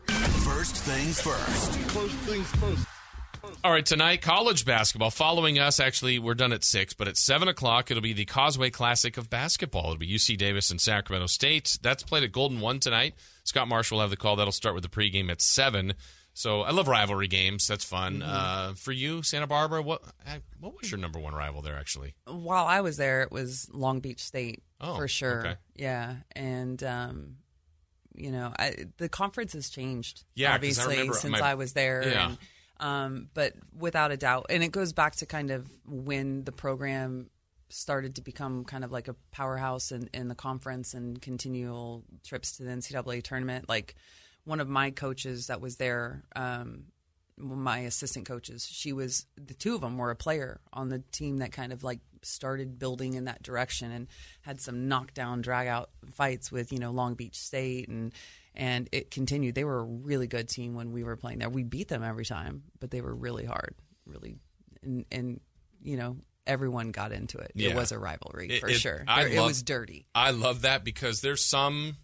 [0.07, 1.71] First things first.
[1.91, 2.85] First things first.
[3.63, 5.09] All right, tonight, college basketball.
[5.09, 8.69] Following us, actually, we're done at 6, but at 7 o'clock, it'll be the Causeway
[8.69, 9.85] Classic of basketball.
[9.85, 11.77] It'll be UC Davis and Sacramento State.
[11.81, 13.15] That's played at Golden One tonight.
[13.43, 14.35] Scott Marshall will have the call.
[14.37, 15.93] That'll start with the pregame at 7.
[16.33, 17.67] So I love rivalry games.
[17.67, 18.19] That's fun.
[18.19, 18.29] Mm-hmm.
[18.29, 22.15] Uh, for you, Santa Barbara, what uh, what was your number one rival there, actually?
[22.25, 25.39] While I was there, it was Long Beach State Oh, for sure.
[25.41, 25.55] okay.
[25.75, 27.35] Yeah, and um,
[28.15, 30.23] you know, I, the conference has changed.
[30.33, 32.03] Yeah, I obviously remember since my- I was there.
[32.07, 32.29] Yeah.
[32.29, 32.37] And,
[32.83, 37.29] um, but without a doubt, and it goes back to kind of when the program
[37.69, 42.57] started to become kind of like a powerhouse in, in the conference and continual trips
[42.57, 43.69] to the NCAA tournament.
[43.69, 43.95] Like
[44.43, 46.83] one of my coaches that was there, um,
[47.37, 51.37] my assistant coaches, she was the two of them were a player on the team
[51.37, 54.07] that kind of like started building in that direction and
[54.41, 58.13] had some knockdown drag out fights with you know Long Beach State and
[58.55, 59.55] and it continued.
[59.55, 61.49] They were a really good team when we were playing there.
[61.49, 64.35] We beat them every time, but they were really hard, really,
[64.83, 65.39] and and
[65.81, 67.51] you know everyone got into it.
[67.55, 67.69] Yeah.
[67.69, 69.03] It was a rivalry It- for it- sure.
[69.07, 70.05] I it love- was dirty.
[70.13, 71.97] I love that because there's some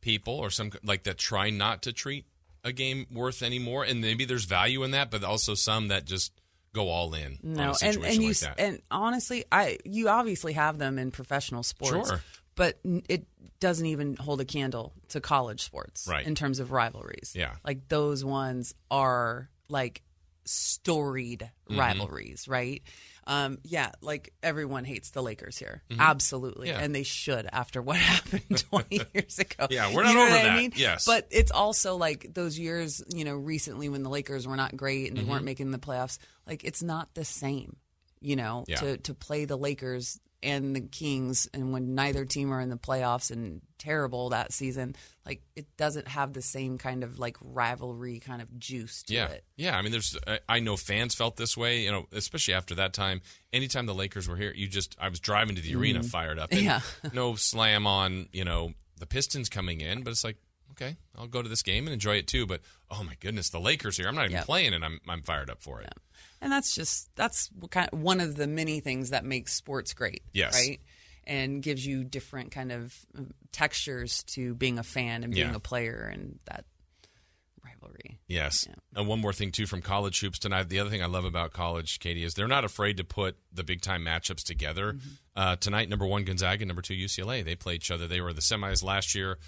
[0.00, 2.26] people or some like that try not to treat
[2.64, 6.32] a game worth anymore, and maybe there's value in that, but also some that just
[6.74, 8.60] go all in No, and and you like s that.
[8.60, 12.22] and honestly, I you obviously have them in professional sports, Sure.
[12.58, 13.26] But it
[13.60, 16.26] doesn't even hold a candle to college sports, Right.
[16.26, 17.54] In terms of rivalries, Yeah.
[17.64, 20.02] like those ones are like
[20.44, 21.78] storied Mm-hmm.
[21.80, 22.82] rivalries, right?
[23.26, 26.78] Um, yeah, like everyone hates the Lakers here, absolutely, Mm-hmm.
[26.78, 26.84] Yeah.
[26.84, 29.66] and they should after what happened 20 years ago.
[29.70, 30.56] Yeah, we're not You know over what I that.
[30.56, 30.72] mean?
[30.76, 31.04] Yes.
[31.04, 35.08] but it's also like those years, you know, recently when the Lakers were not great
[35.08, 35.30] and they Mm-hmm.
[35.30, 36.18] weren't making the playoffs.
[36.46, 37.76] Like it's not the same,
[38.20, 38.76] you know, Yeah.
[38.80, 42.76] to to play the Lakers and the Kings, and when neither team are in the
[42.76, 44.94] playoffs and terrible that season,
[45.26, 49.26] like it doesn't have the same kind of like rivalry kind of juice to yeah,
[49.28, 49.44] it.
[49.56, 49.76] yeah.
[49.76, 50.16] I mean, there's.
[50.26, 51.82] I- I know fans felt this way.
[51.82, 53.20] You know, especially after that time.
[53.52, 54.96] Anytime the Lakers were here, you just.
[55.00, 56.50] I was driving to the arena fired up.
[56.52, 56.68] And Mm-hmm.
[57.04, 57.10] Yeah.
[57.12, 60.36] no slam on you know the Pistons coming in, but it's like.
[60.80, 62.46] Okay, I'll go to this game and enjoy it too.
[62.46, 62.60] But
[62.90, 64.06] oh my goodness, the Lakers here!
[64.08, 64.44] I'm not even Yep.
[64.46, 65.92] playing, and I'm I'm fired up for it.
[66.40, 70.22] And that's just that's kind one of the many things that makes sports great.
[70.32, 70.54] Yes.
[70.54, 70.80] Right.
[71.26, 75.56] And gives you different kind of um, textures to being a fan and being Yeah.
[75.56, 76.64] a player and that
[77.64, 78.18] rivalry.
[78.28, 78.66] Yes.
[78.94, 80.68] And one more thing, too, from college hoops tonight.
[80.68, 83.64] The other thing I love about college, Katie, is they're not afraid to put the
[83.64, 84.96] big time matchups together.
[85.36, 87.44] Uh, tonight, number one, Gonzaga, number two, UCLA.
[87.44, 88.06] They play each other.
[88.06, 89.38] They were the semis last year.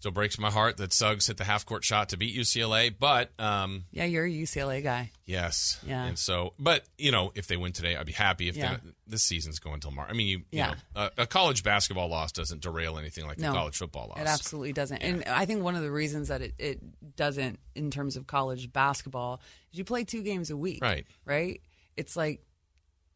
[0.00, 2.90] Still breaks my heart that Suggs hit the half court shot to beat UCLA.
[2.98, 5.10] But um, Yeah, you're a UCLA guy.
[5.26, 5.78] yes.
[5.86, 6.06] Yeah.
[6.06, 8.48] And so, but, you know, if they win today, I'd be happy.
[8.48, 8.76] If Yeah.
[8.82, 10.08] they, this season's going till March.
[10.08, 10.70] I mean, you, Yeah.
[10.70, 14.08] you know, a, a college basketball loss doesn't derail anything like No, the college football
[14.08, 14.20] loss.
[14.20, 14.96] It absolutely doesn't.
[15.02, 18.72] And I think one of the reasons that it, it doesn't in terms of college
[18.72, 20.82] basketball is you play two games a week.
[20.82, 21.04] Right.
[21.26, 21.60] Right?
[21.98, 22.40] It's like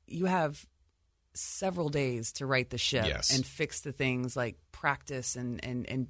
[0.06, 0.66] you have
[1.32, 3.34] several days to right the ship Yes.
[3.34, 6.08] and fix the things like practice and, and, and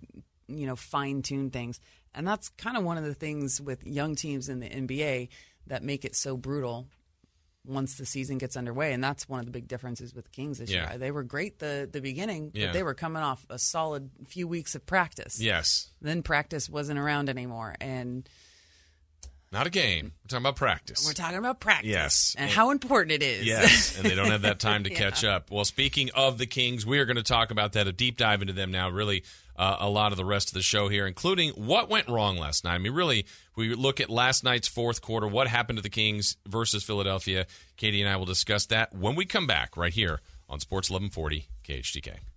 [0.48, 1.80] you know, fine tune things.
[2.14, 5.28] And that's kind of one of the things with young teams in the NBA
[5.66, 6.86] that make it so brutal
[7.66, 8.92] once the season gets underway.
[8.92, 10.90] And that's one of the big differences with the Kings this Yeah.
[10.90, 10.98] year.
[10.98, 12.66] They were great the the beginning, Yeah.
[12.66, 15.40] but they were coming off a solid few weeks of practice.
[15.40, 15.88] Yes.
[16.02, 17.74] Then practice wasn't around anymore.
[17.80, 18.28] And
[19.50, 20.12] Not a game.
[20.24, 21.06] We're talking about practice.
[21.06, 21.88] we're talking about practice.
[21.90, 22.34] Yes.
[22.36, 23.46] And And- how important it is.
[23.46, 24.98] Yes, and they don't have that time to Yeah.
[24.98, 25.50] catch up.
[25.50, 28.40] Well, speaking of the Kings, we are going to talk about that, a deep dive
[28.42, 29.22] into them now, really
[29.56, 32.64] uh, a lot of the rest of the show here, including what went wrong last
[32.64, 32.74] night.
[32.74, 36.36] I mean, really, we look at last night's fourth quarter, what happened to the Kings
[36.46, 37.46] versus Philadelphia.
[37.76, 41.48] Katie and I will discuss that when we come back right here on Sports 1140
[41.66, 42.33] KHTK.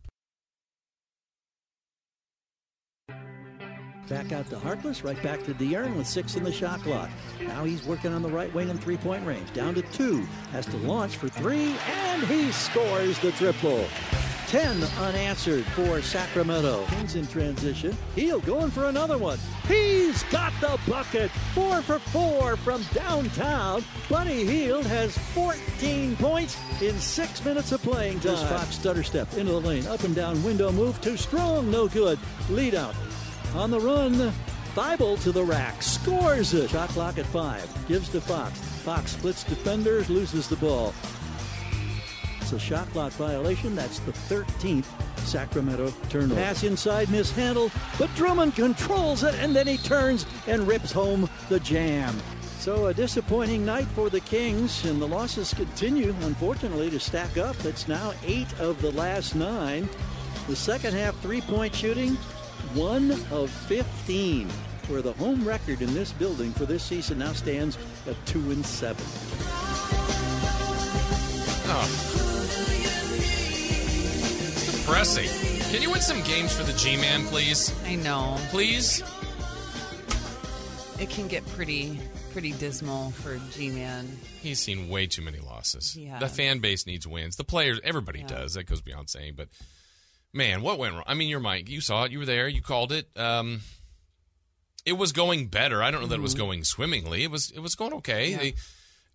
[4.09, 7.09] Back out to Harkless, right back to De'Aaron with six in the shot clock.
[7.41, 9.51] Now he's working on the right wing in three-point range.
[9.53, 10.21] Down to two.
[10.53, 13.85] Has to launch for three, and he scores the triple.
[14.47, 16.85] Ten unanswered for Sacramento.
[16.85, 17.97] Kings in transition.
[18.15, 19.37] Hield going for another one.
[19.67, 21.29] He's got the bucket.
[21.53, 23.83] Four for four from downtown.
[24.07, 28.37] Buddy Hield has 14 points in six minutes of playing time.
[28.47, 29.85] Fox stutter step into the lane.
[29.85, 31.01] Up and down window move.
[31.01, 31.69] Too strong.
[31.69, 32.17] No good.
[32.49, 32.95] Lead out.
[33.57, 34.31] On the run,
[34.75, 36.69] Thybulle to the rack, scores it.
[36.69, 38.59] Shot clock at five, gives to Fox.
[38.59, 40.93] Fox splits defenders, loses the ball.
[42.39, 43.75] It's a shot clock violation.
[43.75, 44.85] That's the 13th
[45.25, 46.39] Sacramento turnover.
[46.39, 51.59] Pass inside, mishandled, but Drummond controls it, and then he turns and rips home the
[51.59, 52.15] jam.
[52.59, 57.55] So a disappointing night for the Kings, and the losses continue, unfortunately, to stack up.
[57.65, 59.89] It's now eight of the last nine.
[60.47, 62.17] The second half three-point shooting,
[62.73, 64.49] one of 15,
[64.87, 67.77] where the home record in this building for this season now stands
[68.07, 69.05] at two and seven.
[71.69, 72.13] Oh.
[74.87, 75.29] Depressing.
[75.71, 77.73] Can you win some games for the G-Man, please?
[77.85, 79.03] I know Please?
[80.99, 81.99] it can get pretty
[82.31, 84.07] pretty dismal for G-Man.
[84.41, 85.93] He's seen way too many losses.
[85.93, 87.35] He The fan base needs wins.
[87.35, 88.27] The players, everybody Yeah.
[88.27, 88.53] does.
[88.53, 89.33] That goes beyond saying.
[89.35, 89.49] But
[90.37, 91.03] man, what went wrong?
[91.05, 91.69] I mean, you're Mike.
[91.69, 92.11] You saw it.
[92.11, 92.47] You were there.
[92.47, 93.09] You called it.
[93.17, 93.61] Um,
[94.85, 95.83] it was going better.
[95.83, 97.23] I don't know that it was going swimmingly.
[97.23, 97.51] It was.
[97.51, 98.31] It was going okay.
[98.31, 98.45] Mm-hmm.
[98.45, 98.51] Yeah.
[98.51, 98.53] They,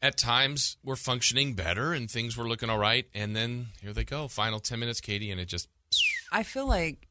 [0.03, 3.07] at times, were functioning better, and things were looking all right.
[3.15, 4.29] And then here they go.
[4.29, 5.69] Final ten minutes, Katie, and it just.
[6.31, 7.09] I feel like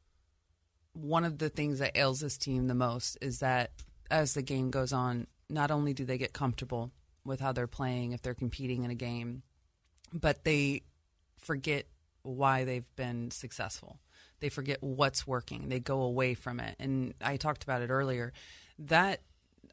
[0.92, 3.72] one of the things that ails this team the most is that
[4.10, 6.92] as the game goes on, not only do they get comfortable
[7.24, 9.42] with how they're playing if they're competing in a game,
[10.12, 10.82] but they
[11.38, 11.86] forget
[12.22, 13.98] why they've been successful.
[14.40, 15.68] They forget what's working.
[15.68, 16.76] They go away from it.
[16.80, 18.32] And I talked about it earlier.
[18.78, 19.20] That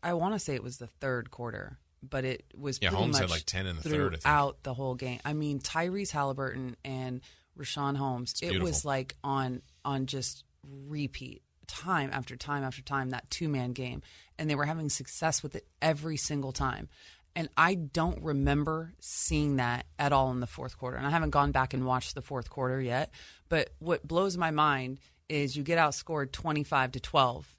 [0.04, 3.30] I want to say it was the third quarter, but it was Yeah, Holmes had
[3.30, 5.20] like 10 in the third, throughout the whole game.
[5.26, 7.22] I mean, Tyrese Halliburton and
[7.58, 8.34] Richaun Holmes.
[8.42, 8.68] it beautiful.
[8.68, 10.44] was like on on just
[10.88, 14.02] repeat time after time after time that two man game,
[14.38, 16.90] and they were having success with it every single time.
[17.36, 20.98] And I don't remember seeing that at all in the fourth quarter.
[20.98, 23.12] And I haven't gone back and watched the fourth quarter yet.
[23.48, 27.56] But what blows my mind is you get outscored 25 to 12.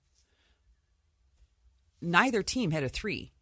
[2.02, 3.32] Neither team hit a three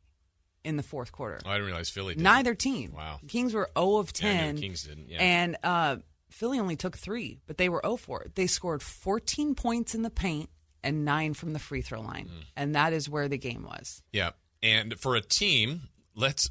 [0.65, 1.41] in the fourth quarter.
[1.45, 2.15] Oh, I didn't realize Philly.
[2.15, 2.23] Did.
[2.23, 2.93] Neither team.
[2.95, 3.21] Wow.
[3.29, 4.55] Kings were 0 of Yeah, I knew 10.
[4.57, 5.19] the Kings didn't, yeah.
[5.23, 5.97] And uh,
[6.31, 8.35] Philly only took three, but they were 0 for it.
[8.35, 10.51] They scored 14 points in the paint
[10.83, 12.27] and nine from the free throw line.
[12.27, 12.45] Mm.
[12.57, 14.03] And that is where the game was.
[14.13, 14.31] Yeah.
[14.63, 15.83] And for a team,
[16.19, 16.51] let's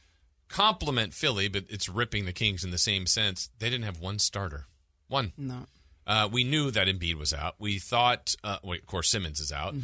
[0.48, 3.50] compliment Philly, but it's ripping the Kings in the same sense.
[3.58, 4.66] They didn't have one starter.
[5.08, 5.32] One.
[5.36, 5.66] No.
[6.06, 7.54] Uh, we knew that Embiid was out.
[7.58, 9.74] We thought, uh, wait, of course, Simmons is out.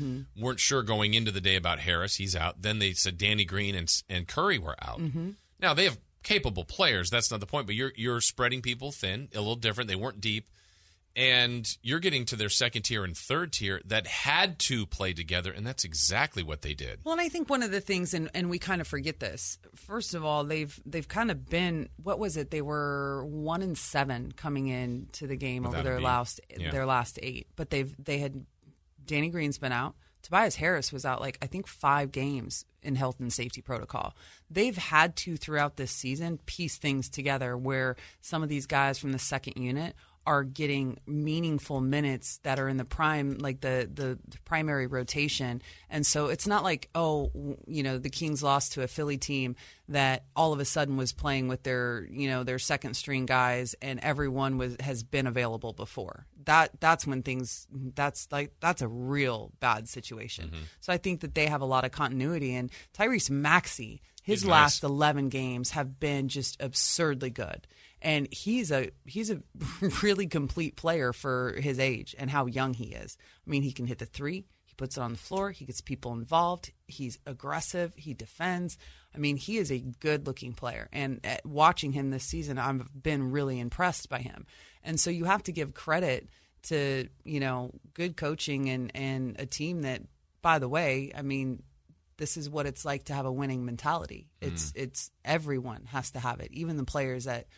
[0.40, 2.16] weren't sure going into the day about Harris.
[2.16, 2.62] He's out.
[2.62, 5.00] Then they said Danny Green and and Curry were out.
[5.60, 7.10] Now they have capable players.
[7.10, 7.66] That's not the point.
[7.66, 9.88] But you're you're spreading people thin, a little different.
[9.88, 10.48] They weren't deep,
[11.16, 15.52] and you're getting to their second tier and third tier that had to play together,
[15.52, 17.00] and that's exactly what they did.
[17.04, 19.58] Well, and I think one of the things, and, and we kind of forget this.
[19.74, 22.50] First of all, they've they've kind of been what was it?
[22.50, 26.70] They were one and seven coming in to the game Without over their last Yeah.
[26.70, 28.44] their last eight, but they've they had
[29.04, 29.94] Danny Green's been out.
[30.22, 34.14] Tobias Harris was out like I think five games in health and safety protocol.
[34.50, 39.12] They've had to throughout this season piece things together where some of these guys from
[39.12, 39.94] the second unit
[40.26, 45.62] are getting meaningful minutes that are in the prime like the, the primary rotation.
[45.90, 47.30] And so it's not like oh
[47.66, 49.56] you know the kings lost to a philly team
[49.88, 53.74] that all of a sudden was playing with their you know their second string guys
[53.82, 56.26] and everyone was has been available before.
[56.44, 60.46] That that's when things that's like that's a real bad situation.
[60.46, 60.64] Mm-hmm.
[60.80, 64.44] So i think that they have a lot of continuity and tyrese maxey his He's
[64.48, 64.50] nice.
[64.50, 67.66] last 11 games have been just absurdly good
[68.04, 69.40] and he's a he's a
[70.02, 73.86] really complete player for his age and how young he is i mean he can
[73.86, 77.92] hit the three he puts it on the floor he gets people involved he's aggressive
[77.96, 78.78] he defends
[79.14, 82.86] i mean he is a good looking player and at watching him this season i've
[83.02, 84.46] been really impressed by him
[84.84, 86.28] and so you have to give credit
[86.62, 90.02] to you know good coaching and and a team that
[90.42, 91.62] by the way i mean
[92.16, 94.28] this is what it's like to have a winning mentality.
[94.40, 94.82] It's Mm.
[94.84, 97.48] it's everyone has to have it, even the players that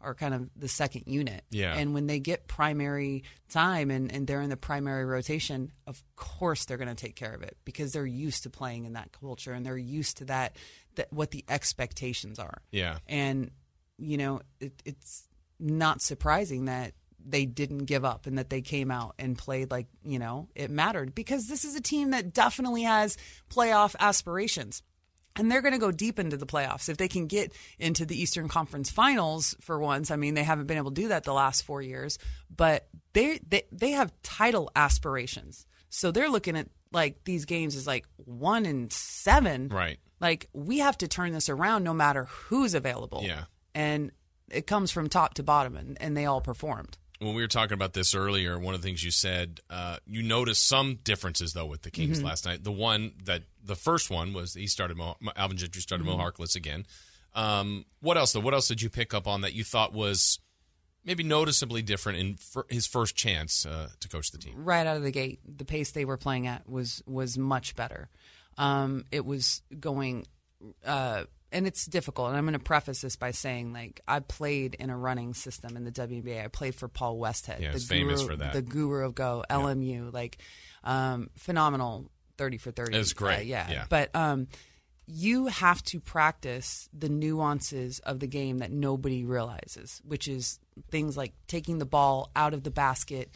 [0.00, 1.42] are kind of the second unit.
[1.50, 1.74] Yeah.
[1.74, 6.64] And when they get primary time and, and they're in the primary rotation, of course
[6.64, 9.52] they're going to take care of it because they're used to playing in that culture
[9.52, 10.56] and they're used to that,
[10.96, 12.62] that what the expectations are.
[12.70, 12.98] Yeah.
[13.06, 13.50] And,
[13.98, 15.26] you know, it, it's
[15.58, 16.92] not surprising that
[17.28, 20.70] they didn't give up and that they came out and played like, you know, it
[20.70, 23.16] mattered because this is a team that definitely has
[23.50, 24.82] playoff aspirations.
[25.36, 26.88] And they're going to go deep into the playoffs.
[26.88, 30.66] If they can get into the Eastern Conference Finals for once, I mean, they haven't
[30.66, 32.18] been able to do that the last four years,
[32.54, 35.66] but they, they, they have title aspirations.
[35.88, 39.68] So they're looking at like these games as like one and seven.
[39.68, 39.98] Right.
[40.20, 43.22] Like we have to turn this around no matter who's available.
[43.24, 43.44] Yeah.
[43.74, 44.12] And
[44.50, 46.96] it comes from top to bottom, and, and they all performed.
[47.18, 50.22] When we were talking about this earlier, one of the things you said, uh, you
[50.22, 52.26] noticed some differences though with the Kings Mm-hmm.
[52.26, 52.62] last night.
[52.64, 56.18] The one that the first one was he started Mo, Alvin Gentry started Mm-hmm.
[56.18, 56.86] Mo Harkless again.
[57.34, 58.40] Um, what else though?
[58.40, 60.38] What else did you pick up on that you thought was
[61.04, 64.54] maybe noticeably different in fir- his first chance uh, to coach the team?
[64.56, 68.08] right out of the gate, the pace they were playing at was was much better.
[68.58, 70.26] Um, it was going
[70.84, 72.28] uh, and it's difficult.
[72.28, 75.76] And I'm going to preface this by saying, like, I played in a running system
[75.76, 76.44] in the WNBA.
[76.44, 78.52] I played for Paul Westhead, Yeah, the he's famous guru, for that.
[78.52, 80.38] the guru of Go, LMU, like,
[80.84, 82.96] um, phenomenal, thirty for thirty.
[82.96, 83.70] It's great, Uh, yeah.
[83.70, 83.84] yeah.
[83.88, 84.48] but um,
[85.06, 90.58] you have to practice the nuances of the game that nobody realizes, which is
[90.90, 93.30] things like taking the ball out of the basket,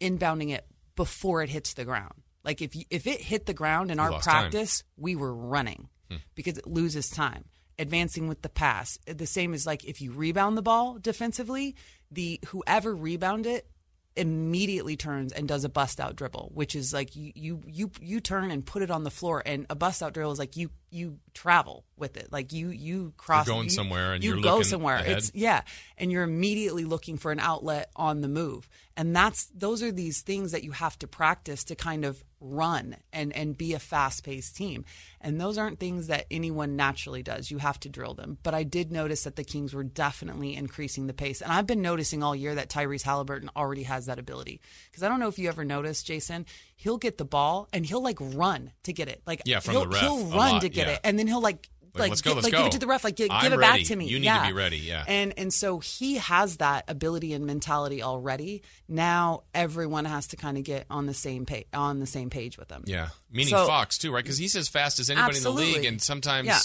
[0.00, 2.14] inbounding it before it hits the ground.
[2.44, 4.42] Like if you, if it hit the ground in our lost time.
[4.50, 6.16] practice, we were running Hmm.
[6.34, 7.44] because it loses time.
[7.76, 11.74] Advancing with the pass, the same as like if you rebound the ball defensively,
[12.10, 13.68] the whoever rebound it
[14.16, 18.20] immediately turns and does a bust out dribble, which is like you you you you
[18.20, 20.70] turn and put it on the floor, and a bust out dribble is like you
[20.90, 24.52] you travel with it, like you you cross going you- somewhere and you you're go
[24.56, 24.96] looking somewhere.
[24.96, 25.18] ahead.
[25.18, 25.62] It's yeah,
[25.98, 30.20] and you're immediately looking for an outlet on the move, and that's those are these
[30.22, 34.24] things that you have to practice to kind of run and and be a fast
[34.24, 34.84] paced team,
[35.20, 37.50] and those aren't things that anyone naturally does.
[37.50, 38.38] You have to drill them.
[38.42, 41.80] But I did notice that the Kings were definitely increasing the pace, and I've been
[41.82, 45.38] noticing all year that Tyrese Halliburton already has that ability because I don't know if
[45.38, 46.44] you ever noticed, Jason.
[46.76, 49.82] He'll get the ball and he'll like run to get it, like Yeah, from he'll,
[49.82, 50.92] the ref he'll run lot, to get yeah.
[50.94, 51.68] it, and then he'll like.
[51.96, 53.80] Like, Like, go, like give it to the ref, like gi- I'm give it back
[53.84, 54.06] to me.
[54.06, 54.46] You need to yeah.
[54.48, 55.04] be ready, yeah.
[55.06, 58.64] And and so he has that ability and mentality already.
[58.88, 62.58] Now everyone has to kind of get on the same page on the same page
[62.58, 62.82] with him.
[62.84, 64.24] Yeah, meaning So- Fox too, right?
[64.24, 66.58] Because he's as fast as anybody in the league, and sometimes Yeah.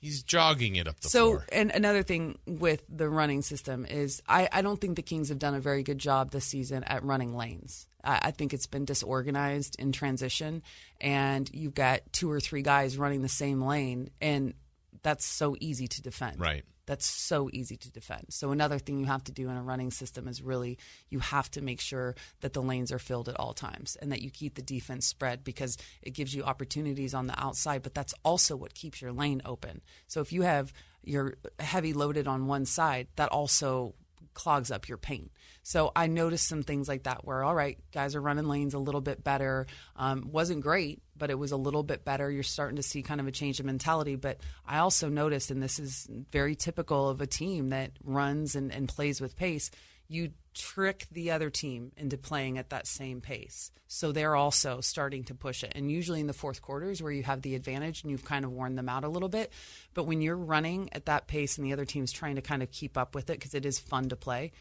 [0.00, 1.46] he's jogging it up the So, floor.
[1.52, 5.38] and another thing with the running system is I, I don't think the Kings have
[5.38, 7.86] done a very good job this season at running lanes.
[8.04, 10.62] I, I think it's been disorganized in transition,
[11.00, 14.54] and you've got two or three guys running the same lane, and
[15.02, 16.40] that's so easy to defend.
[16.40, 16.64] Right.
[16.86, 18.26] That's so easy to defend.
[18.28, 21.50] So another thing you have to do in a running system is really you have
[21.52, 24.54] to make sure that the lanes are filled at all times and that you keep
[24.54, 28.74] the defense spread because it gives you opportunities on the outside, but that's also what
[28.74, 29.80] keeps your lane open.
[30.08, 33.94] So if you have you're heavy loaded on one side, that also
[34.34, 35.30] clogs up your paint.
[35.62, 38.78] So I noticed some things like that where, all right, guys are running lanes a
[38.78, 39.66] little bit better.
[39.96, 42.30] Um, wasn't great, but it was a little bit better.
[42.30, 44.16] You're starting to see kind of a change in mentality.
[44.16, 48.72] But I also noticed, and this is very typical of a team that runs and,
[48.72, 49.70] and plays with pace,
[50.08, 53.70] you trick the other team into playing at that same pace.
[53.86, 55.72] So they're also starting to push it.
[55.74, 58.52] And usually in the fourth quarters where you have the advantage and you've kind of
[58.52, 59.52] worn them out a little bit.
[59.92, 62.70] But when you're running at that pace and the other team's trying to kind of
[62.70, 64.52] keep up with it because it is fun to play,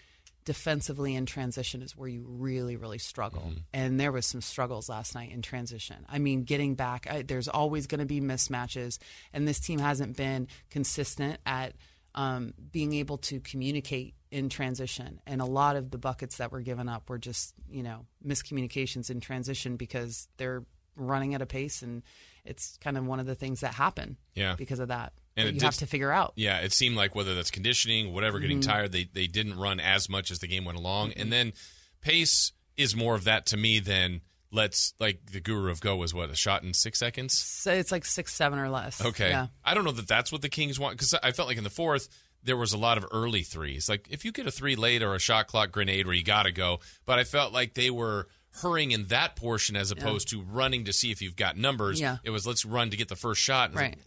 [0.45, 3.59] defensively in transition is where you really really struggle mm-hmm.
[3.73, 7.47] and there was some struggles last night in transition i mean getting back I, there's
[7.47, 8.99] always going to be mismatches
[9.31, 11.73] and this team hasn't been consistent at
[12.15, 16.61] um, being able to communicate in transition and a lot of the buckets that were
[16.61, 20.63] given up were just you know miscommunications in transition because they're
[20.95, 22.03] running at a pace and
[22.45, 24.55] it's kind of one of the things that happen Yeah.
[24.55, 27.15] because of that And that you did- have to figure out Yeah, it seemed like
[27.15, 28.69] whether that's conditioning, whatever, getting Mm-hmm.
[28.69, 31.13] tired, they they didn't run as much as the game went along.
[31.13, 31.53] And then
[32.01, 34.21] pace is more of that to me than
[34.53, 37.37] let's like the guru of go was what a shot in six seconds.
[37.37, 40.41] so it's like six seven or less Okay, yeah I don't know that that's what
[40.41, 42.07] the Kings want because I felt like in the fourth
[42.43, 43.87] there was a lot of early threes.
[43.89, 46.43] Like if you get a three late or a shot clock grenade where you got
[46.43, 48.27] to go, but I felt like they were
[48.61, 51.99] hurrying in that portion as opposed to running to see if you've got numbers.
[51.99, 52.17] Yeah.
[52.23, 53.69] It was let's run to get the first shot.
[53.69, 53.89] And Right.
[53.91, 53.99] like,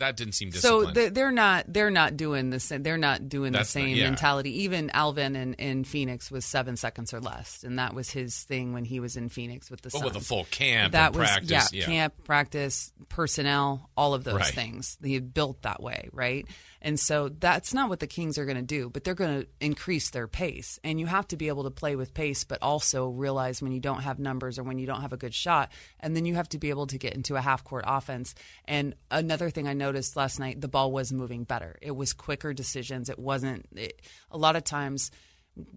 [0.00, 0.96] that didn't seem So disciplined.
[0.96, 2.82] they're, they're not they're not doing the same.
[2.82, 4.04] They're not doing That's the same yeah.
[4.04, 4.62] mentality.
[4.64, 8.72] Even Alvin in, in Phoenix was seven seconds or less, and that was his thing
[8.72, 9.90] when he was in Phoenix with the.
[9.90, 14.24] but with a full camp that and was practice, yeah, camp practice personnel all of
[14.24, 14.46] those Right.
[14.54, 16.46] things had built that way right
[16.82, 19.46] and so that's not what the kings are going to do but they're going to
[19.60, 20.78] increase their pace.
[20.84, 23.80] And you have to be able to play with pace but also realize when you
[23.80, 26.48] don't have numbers or when you don't have a good shot and then you have
[26.50, 28.34] to be able to get into a half court offense.
[28.64, 31.76] And another thing i noticed last night the ball was moving better.
[31.82, 33.08] It was quicker decisions.
[33.08, 35.10] It wasn't it, a lot of times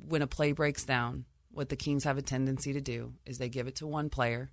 [0.07, 3.49] when a play breaks down what the kings have a tendency to do is they
[3.49, 4.51] give it to one player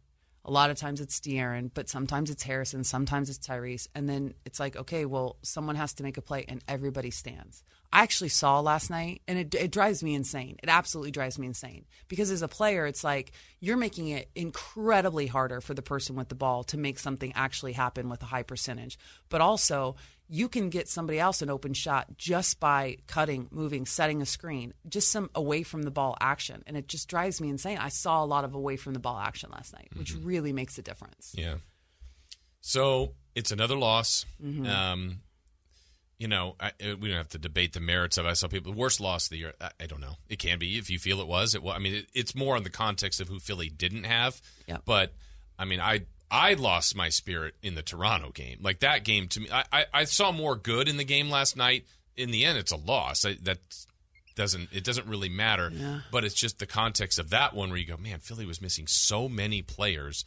[0.50, 3.86] a lot of times it's De'Aaron, but sometimes it's Harrison, sometimes it's Tyrese.
[3.94, 7.62] And then it's like, okay, well, someone has to make a play and everybody stands.
[7.92, 10.56] I actually saw last night and it, it drives me insane.
[10.60, 15.28] It absolutely drives me insane because as a player, it's like you're making it incredibly
[15.28, 18.42] harder for the person with the ball to make something actually happen with a high
[18.42, 18.98] percentage.
[19.28, 19.94] But also,
[20.32, 24.72] you can get somebody else an open shot just by cutting, moving, setting a screen,
[24.88, 26.62] just some away from the ball action.
[26.68, 27.78] And it just drives me insane.
[27.78, 30.78] I saw a lot of away from the ball action last night, which really makes
[30.78, 31.34] a difference.
[31.36, 31.56] Yeah.
[32.60, 34.24] So it's another loss.
[34.40, 34.66] Mm-hmm.
[34.66, 35.18] Um,
[36.16, 38.28] you know, I, uh, we don't have to debate the merits of it.
[38.28, 39.54] I saw people the worst loss of the year.
[39.60, 40.14] I, I don't know.
[40.28, 41.56] It can be if you feel it was.
[41.56, 41.62] It.
[41.62, 44.40] wa- I mean, it, it's more in the context of who Philly didn't have.
[44.68, 44.76] Yeah.
[44.84, 45.12] But
[45.58, 48.58] I mean, I I lost my spirit in the Toronto game.
[48.62, 51.56] Like that game to me, I, I, I saw more good in the game last
[51.56, 51.86] night.
[52.16, 53.24] In the end, it's a loss.
[53.24, 53.58] I, that
[54.36, 55.72] doesn't it doesn't really matter.
[56.10, 58.86] But it's just the context of that one where you go, man, Philly was missing
[58.86, 60.24] so many players.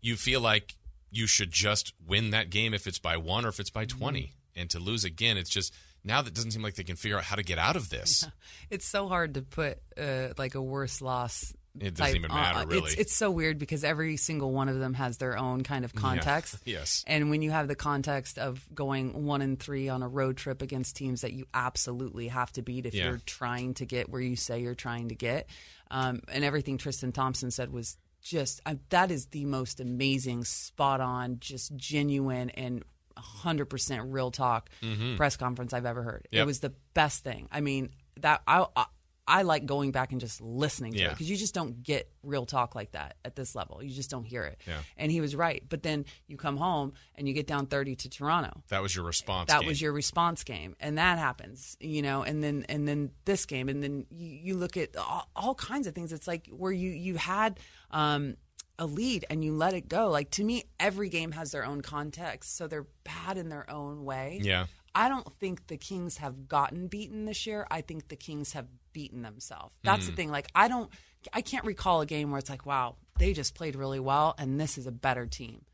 [0.00, 0.74] You feel like
[1.10, 4.32] you should just win that game if it's by one or if it's by 20
[4.56, 7.24] and to lose again, it's just now that doesn't seem like they can figure out
[7.24, 8.26] how to get out of this.
[8.68, 11.54] It's so hard to put uh, like a worse loss.
[11.80, 12.92] It doesn't even matter, It's, really.
[12.98, 16.56] it's so weird because every single one of them has their own kind of context.
[16.64, 17.04] Yes.
[17.06, 20.62] And when you have the context of going one and three on a road trip
[20.62, 23.06] against teams that you absolutely have to beat if Yeah.
[23.08, 25.48] you're trying to get where you say you're trying to get,
[25.90, 31.00] um, and everything Tristan Thompson said was just uh, that is the most amazing, spot
[31.00, 32.82] on, just genuine and
[33.16, 34.68] 100% real talk
[35.16, 36.26] press conference I've ever heard.
[36.26, 36.36] Mm-hmm.
[36.36, 36.42] Yep.
[36.42, 37.48] It was the best thing.
[37.52, 38.86] I mean, that I, I
[39.28, 42.46] I like going back and just listening to it because you just don't get real
[42.46, 43.82] talk like that at this level.
[43.82, 44.60] You just don't hear it.
[44.66, 44.78] Yeah.
[44.96, 45.64] And he was right.
[45.68, 48.62] But then you come home and you get down 30 to Toronto.
[48.68, 49.48] That was your response.
[49.48, 49.68] That game.
[49.68, 52.22] was your response game, and that happens, you know.
[52.22, 55.86] And then and then this game, and then you, you look at all, all kinds
[55.86, 56.12] of things.
[56.12, 57.58] It's like where you you had
[57.90, 58.36] um,
[58.78, 60.08] a lead and you let it go.
[60.08, 64.04] Like to me, every game has their own context, so they're bad in their own
[64.04, 64.40] way.
[64.42, 64.66] Yeah.
[64.94, 67.66] I don't think the Kings have gotten beaten this year.
[67.70, 68.66] I think the Kings have
[68.96, 69.74] beaten themselves.
[69.84, 70.10] That's Hmm.
[70.10, 70.30] the thing.
[70.30, 70.90] Like I don't,
[71.34, 74.58] I can't recall a game where it's like, wow, they just played really well, and
[74.58, 75.66] this is a better team.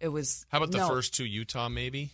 [0.00, 0.46] It was.
[0.48, 1.68] How about the no, first two Utah?
[1.68, 2.10] Maybe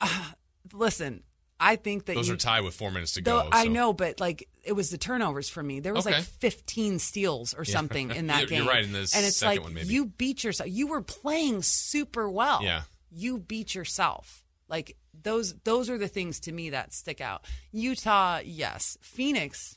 [0.72, 1.22] Listen,
[1.58, 3.48] I think that those you, are tied with four minutes to Though go.
[3.50, 5.80] I so- know, but like it was the turnovers for me.
[5.80, 6.16] There was Okay.
[6.16, 8.64] like 15 steals or something in that You're- game.
[8.64, 9.88] you're right, in the and it's second like one, maybe.
[9.92, 10.70] you beat yourself.
[10.70, 12.62] You were playing super well.
[12.62, 12.82] Yeah.
[13.10, 14.44] You beat yourself.
[14.70, 17.44] Like those those are the things to me that stick out.
[17.72, 18.96] Utah, yes.
[19.02, 19.76] Phoenix.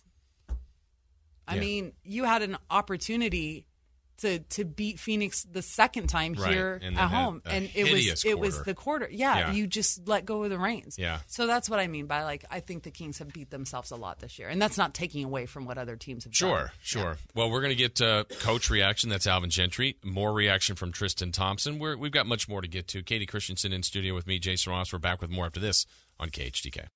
[1.48, 1.62] I Yeah.
[1.62, 3.66] mean, you had an opportunity
[4.24, 8.26] to to beat Phoenix the second time Right, here and at home, and it was
[8.26, 9.07] it was the quarter.
[9.09, 9.51] Yeah, Yeah.
[9.53, 10.97] you just let go of the reins.
[10.97, 11.19] Yeah.
[11.28, 13.95] So that's what I mean by like I think the Kings have beat themselves a
[13.95, 16.69] lot this year, and that's not taking away from what other teams have Sure, done.
[16.82, 17.01] sure.
[17.01, 19.09] sure Well, we're going to get uh, coach reaction.
[19.09, 19.97] That's Alvin Gentry.
[20.03, 21.78] More reaction from Tristan Thompson.
[21.80, 23.03] We're, we've got much more to get to.
[23.03, 24.91] Kayte Christensen in studio with me, Jason Ross.
[24.91, 25.86] We're back with more after this
[26.19, 26.88] on KHTK.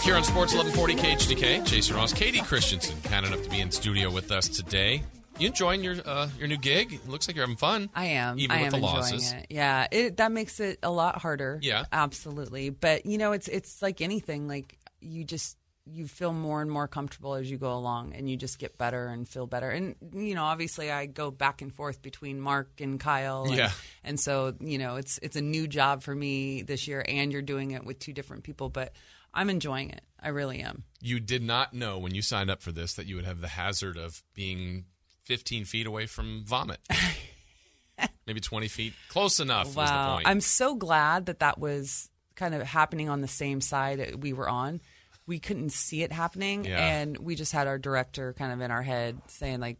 [0.00, 0.94] Back here on Sports 1140
[1.34, 5.02] KHTK, Jason Ross, Kayte Christensen, kind enough to be in studio with us today.
[5.38, 6.94] You enjoying your uh, your new gig?
[6.94, 7.90] It looks like you're having fun.
[7.94, 8.38] I am.
[8.38, 9.32] even I with am the enjoying losses.
[9.32, 9.46] it.
[9.50, 11.58] Yeah, it, that makes it a lot harder.
[11.60, 11.84] Yeah.
[11.92, 12.70] absolutely.
[12.70, 14.48] But you know, it's it's like anything.
[14.48, 18.38] Like you just you feel more and more comfortable as you go along, and you
[18.38, 19.68] just get better and feel better.
[19.68, 23.44] And you know, obviously, I go back and forth between Mark and Kyle.
[23.44, 23.70] And, Yeah.
[24.02, 27.42] and so you know, it's it's a new job for me this year, and you're
[27.42, 28.70] doing it with two different people.
[28.70, 28.94] But
[29.34, 30.02] I'm enjoying it.
[30.22, 30.84] I really am.
[31.00, 33.48] You did not know when you signed up for this that you would have the
[33.48, 34.84] hazard of being
[35.24, 36.80] 15 feet away from vomit.
[38.26, 38.92] Maybe 20 feet.
[39.08, 40.14] Close enough was the Wow.
[40.16, 40.28] point.
[40.28, 44.48] I'm so glad that that was kind of happening on the same side we were
[44.48, 44.80] on.
[45.26, 46.78] We couldn't see it happening, Yeah.
[46.78, 49.78] and we just had our director kind of in our head saying, like,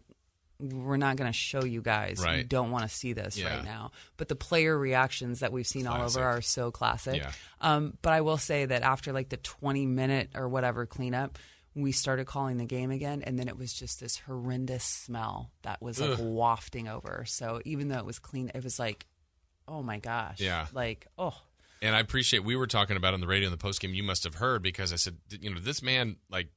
[0.60, 2.24] we're not going to show you guys.
[2.24, 3.56] You don't want to see this Yeah.
[3.56, 3.92] right now.
[4.16, 7.16] But the player reactions that we've seen all over are so classic.
[7.16, 7.32] Yeah.
[7.60, 11.38] Um, but I will say that after like the 20 minute or whatever cleanup,
[11.74, 15.80] we started calling the game again, and then it was just this horrendous smell that
[15.80, 17.24] was like wafting over.
[17.26, 19.06] So even though it was clean, it was like,
[19.68, 20.66] oh my gosh, Yeah.
[20.72, 21.34] like oh,
[21.80, 23.94] And I appreciate we were talking about on the radio in the post game.
[23.94, 26.48] You must have heard because I said, you know, this man like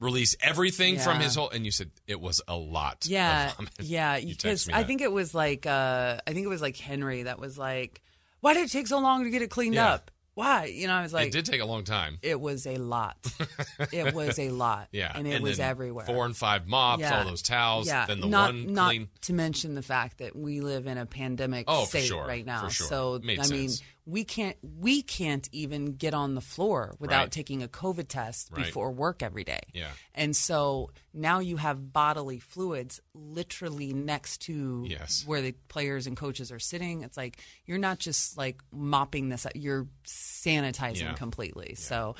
[0.00, 3.06] released everything from his whole, and you said it was a lot.
[3.08, 4.20] yeah, yeah.
[4.24, 7.56] Because I think it was like uh, I think it was like Henry that was
[7.58, 8.02] like,
[8.40, 9.92] why did it take so long to get it cleaned Yeah.
[9.94, 10.10] up?
[10.34, 10.64] Why?
[10.64, 12.18] You know, I was like, it did take a long time.
[12.20, 13.16] it was a lot.
[13.92, 14.88] it was a lot.
[14.90, 16.06] Yeah, and it was everywhere.
[16.06, 17.20] Four and five mops, Yeah.
[17.20, 17.86] all those towels.
[17.86, 19.08] Yeah, then the not one not clean.
[19.22, 22.44] to mention the fact that we live in a pandemic Oh, for state sure, right
[22.44, 22.64] now.
[22.64, 22.86] for sure.
[22.88, 23.82] So I mean, sense.
[24.06, 27.32] We can't we can't even get on the floor without Right.
[27.32, 28.66] taking a COVID test Right.
[28.66, 29.60] before work every day.
[29.72, 29.90] Yeah.
[30.14, 35.24] and so now you have bodily fluids literally next to Yes.
[35.26, 37.02] where the players and coaches are sitting.
[37.02, 41.14] It's like you're not just like mopping this; up, you're sanitizing Yeah.
[41.14, 41.74] completely.
[41.74, 42.14] So.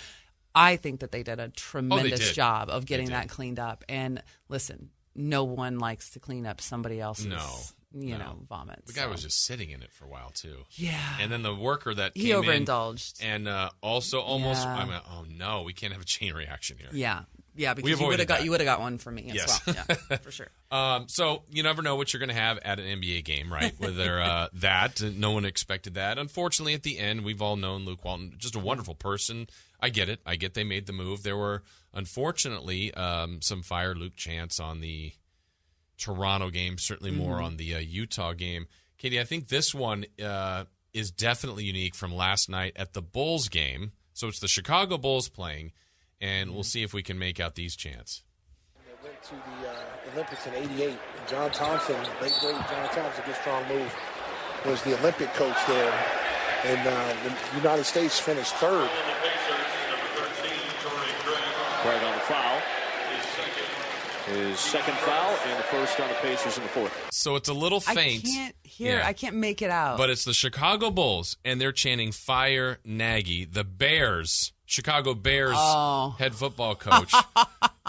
[0.56, 2.34] I think that they did a tremendous did.
[2.34, 3.82] job of getting that cleaned up.
[3.88, 7.56] And listen, no one likes to clean up somebody else's, No,
[7.94, 8.18] you no.
[8.18, 8.82] know, vomit.
[8.86, 9.10] The guy so.
[9.10, 10.64] was just sitting in it for a while too.
[10.72, 13.22] yeah, And then the worker that he came in overindulged.
[13.22, 14.74] and uh, also almost, Yeah.
[14.76, 16.88] I'm like, oh no, we can't have a chain reaction here.
[16.92, 17.22] yeah,
[17.54, 18.44] Yeah, because you would have got that.
[18.44, 19.66] you would have got one from me as Yes.
[19.66, 19.76] well.
[20.10, 20.48] Yeah, for sure.
[20.72, 23.72] Um, so you never know what you're going to have at an NBA game, right?
[23.78, 26.18] Whether uh, that no one expected that.
[26.18, 29.46] Unfortunately, at the end, we've all known Luke Walton, just a wonderful person.
[29.80, 30.18] I get it.
[30.26, 31.22] I get they made the move.
[31.22, 35.12] There were unfortunately um, some fire Luke chants on the
[35.98, 38.66] Toronto game, certainly more on the uh, Utah game.
[38.98, 43.48] Kayte, I think this one uh, is definitely unique from last night at the Bulls
[43.48, 43.92] game.
[44.12, 45.72] So it's the Chicago Bulls playing,
[46.20, 48.22] and we'll see if we can make out these chants.
[48.86, 50.88] They went to the uh, Olympics in '88.
[50.90, 53.92] And John Thompson, late great John Thompson, good strong move,
[54.64, 55.92] was the Olympic coach there,
[56.64, 57.14] and uh,
[57.50, 58.88] the United States finished third.
[61.82, 62.60] Craig on the foul.
[64.26, 67.08] His second foul and the first on the Pacers in the fourth.
[67.12, 68.24] So it's a little faint.
[68.24, 68.98] I can't hear.
[68.98, 69.06] Yeah.
[69.06, 69.98] I can't make it out.
[69.98, 76.16] But it's the Chicago Bulls, and they're chanting "Fire Nagy." The Bears, Chicago Bears Oh.
[76.18, 77.12] head football coach,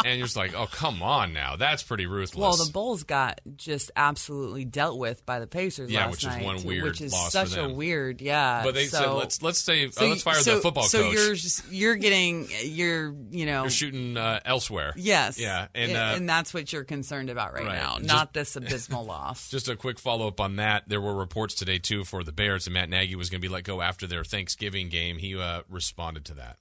[0.03, 3.41] and you're just like, "Oh, come on now, that's pretty ruthless." well, the Bulls got
[3.55, 7.01] just absolutely dealt with by the Pacers Yeah, last which is night, one weird which
[7.01, 8.61] is such a weird, yeah.
[8.63, 9.89] but they so, said, "Let's let's stay.
[9.89, 13.15] so uh, let's fire so, the football so coach." So you're just, you're getting you're
[13.31, 14.93] you know You're shooting uh, elsewhere.
[14.95, 17.73] yes Yeah, and, and, uh, and that's what you're concerned about right, right.
[17.75, 19.49] now, Just- not this abysmal loss.
[19.49, 20.83] Just a quick follow up on that.
[20.87, 23.51] There were reports today too for the Bears, and Matt Nagy was going to be
[23.51, 25.17] let go after their Thanksgiving game.
[25.17, 26.57] He uh, responded to that.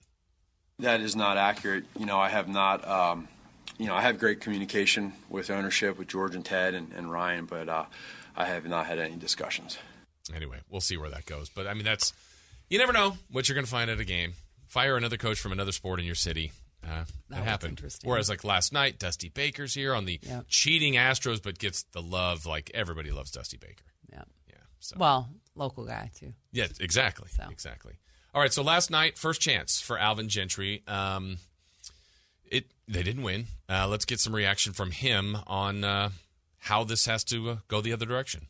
[0.80, 1.84] That is not accurate.
[1.98, 2.86] You know, I have not.
[2.86, 3.28] Um,
[3.78, 7.44] you know, I have great communication with ownership, with George and Ted and, and Ryan,
[7.46, 7.84] but uh,
[8.36, 9.78] I have not had any discussions.
[10.34, 11.48] anyway, we'll see where that goes.
[11.48, 12.12] But I mean, that's
[12.68, 14.34] you never know what you're going to find at a game.
[14.66, 16.52] Fire another coach from another sport in your city.
[16.84, 17.70] Uh, that was happened.
[17.70, 18.10] interesting.
[18.10, 20.42] Whereas, like last night, Dusty Baker's here on the Yeah.
[20.48, 22.44] cheating Astros, but gets the love.
[22.46, 23.84] Like everybody loves Dusty Baker.
[24.12, 24.22] yeah.
[24.48, 24.56] Yeah.
[24.80, 26.34] So Well, local guy too.
[26.52, 27.44] yeah, exactly, So.
[27.50, 27.94] exactly.
[28.34, 28.52] All right.
[28.52, 30.82] So last night, first chance for Alvin Gentry.
[30.88, 31.38] Um,
[32.50, 33.46] it they didn't win.
[33.68, 36.10] Uh, let's get some reaction from him on uh,
[36.58, 38.46] how this has to uh, go the other direction.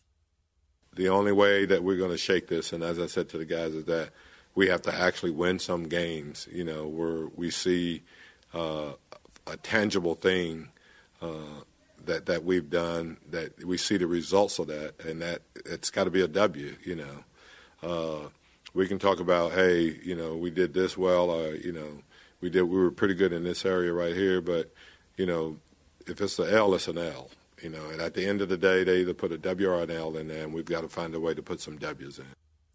[0.97, 3.45] the only way that we're going to shake this, and as I said to the
[3.45, 4.11] guys, is that
[4.55, 6.49] we have to actually win some games.
[6.51, 8.03] You know, where we see
[8.55, 8.93] uh,
[9.47, 10.69] a tangible thing
[11.21, 11.61] uh,
[12.07, 16.05] that that we've done, that we see the results of that, and that it's got
[16.05, 16.75] to be a W.
[16.85, 17.25] You know,
[17.83, 18.29] uh,
[18.75, 22.03] we can talk about, hey, you know, we did this well, or you know,
[22.41, 24.73] we did we were pretty good in this area right here, but
[25.17, 25.57] you know,
[26.07, 27.31] if it's an L, it's an L.
[27.63, 29.83] You know, and at the end of the day, they either put a W or
[29.83, 32.19] an L in there, and we've got to find a way to put some W's
[32.19, 32.27] in.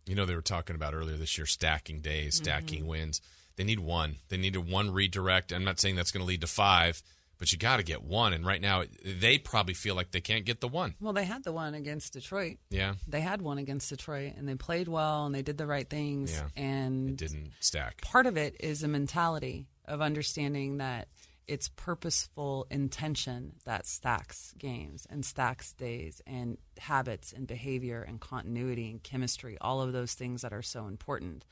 [0.08, 2.90] You know, they were talking about earlier this year stacking days, stacking mm-hmm.
[2.90, 3.22] wins.
[3.58, 4.16] They need one.
[4.30, 5.52] They needed one redirect.
[5.52, 7.04] I'm not saying that's going to lead to five,
[7.40, 8.34] but you got to get one.
[8.34, 10.94] And right now, they probably feel like they can't get the one.
[11.00, 12.58] Well, they had the one against Detroit.
[12.70, 15.90] Yeah, They had one against Detroit, and they played well, and they did the right
[15.90, 16.32] things.
[16.32, 16.50] Yeah.
[16.62, 18.02] And it didn't stack.
[18.02, 21.08] part of it is a mentality of understanding that
[21.48, 28.92] it's purposeful intention that stacks games and stacks days and habits and behavior and continuity
[28.92, 31.46] and chemistry, all of those things that are so important.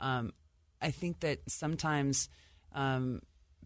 [0.00, 0.32] Um,
[0.80, 2.30] I think that sometimes
[2.74, 3.20] um,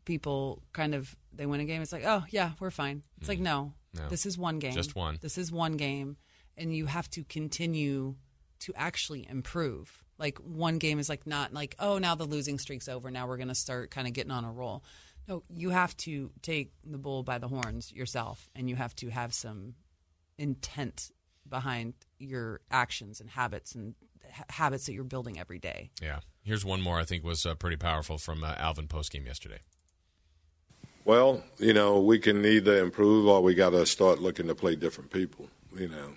[0.06, 1.82] people kind of they win a game.
[1.82, 3.02] It's like, oh yeah, we're fine.
[3.18, 4.08] It's like no, No.
[4.08, 5.18] this is one game, Just one.
[5.20, 6.16] This is one game,
[6.56, 8.14] and you have to continue
[8.60, 10.02] to actually improve.
[10.18, 13.10] Like one game is like not like oh now the losing streak's over.
[13.10, 14.82] Now we're gonna start kind of getting on a roll.
[15.28, 19.10] No, you have to take the bull by the horns yourself, and you have to
[19.10, 19.74] have some
[20.38, 21.10] intent
[21.48, 23.94] behind your actions and habits and
[24.32, 25.90] ha- habits that you're building every day.
[26.02, 26.20] Yeah.
[26.42, 29.60] Here's one more I think was uh, pretty powerful from uh, Alvin postgame yesterday.
[31.06, 34.74] Well, you know, we can either improve or we got to start looking to play
[34.74, 35.48] different people.
[35.78, 36.14] You know,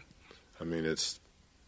[0.60, 1.20] I mean, it's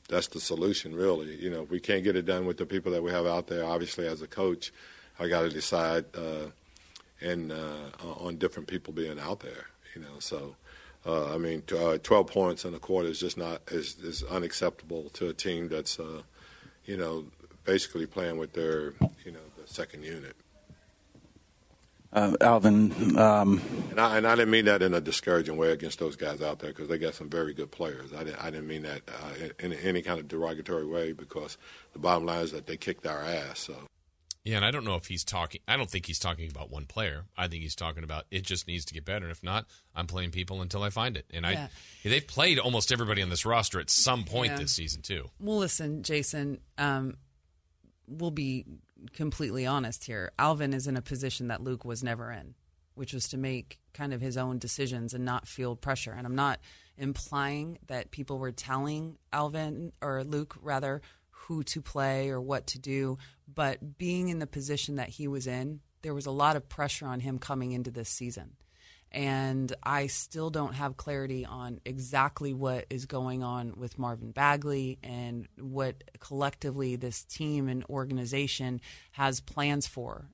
[0.09, 1.35] that's the solution, really.
[1.35, 3.45] You know, if we can't get it done with the people that we have out
[3.45, 4.73] there, obviously, as a coach,
[5.19, 6.47] I got to decide uh,
[7.21, 9.67] and uh, on different people being out there.
[9.93, 10.55] You know, so
[11.05, 15.11] uh, I mean, uh, 12 points in a quarter is just not is, is unacceptable
[15.13, 16.23] to a team that's, uh,
[16.85, 17.25] you know,
[17.65, 18.93] basically playing with their,
[19.23, 20.35] you know, the second unit.
[22.13, 25.99] Uh, Alvin, um, And I, and I didn't mean that in a discouraging way against
[25.99, 28.11] those guys out there because they got some very good players.
[28.13, 31.57] I didn't, I didn't mean that uh, in, in any kind of derogatory way because
[31.93, 33.59] the bottom line is that they kicked our ass.
[33.59, 33.75] So
[34.43, 35.61] Yeah, and I don't know if he's talking.
[35.69, 37.23] I don't think he's talking about one player.
[37.37, 39.23] I think he's talking about it just needs to get better.
[39.27, 41.25] And if not, I'm playing people until I find it.
[41.33, 41.67] And Yeah.
[42.03, 44.57] I, they've played almost everybody on this roster at some point Yeah.
[44.57, 45.29] this season too.
[45.39, 47.15] Well, listen, Jason, um,
[48.05, 48.65] we'll be
[49.13, 50.31] completely honest here.
[50.37, 52.55] Alvin is in a position that Luke was never in,
[52.95, 56.11] which was to make kind of his own decisions and not feel pressure.
[56.11, 56.59] And I'm not
[56.97, 62.79] implying that people were telling Alvin or Luke, rather, who to play or what to
[62.79, 63.17] do,
[63.53, 67.05] but being in the position that he was in there was a lot of pressure
[67.05, 68.51] on him coming into this season.
[69.13, 74.99] And I still don't have clarity on exactly what is going on with Marvin Bagley
[75.03, 78.79] and what collectively this team and organization
[79.11, 80.29] has plans for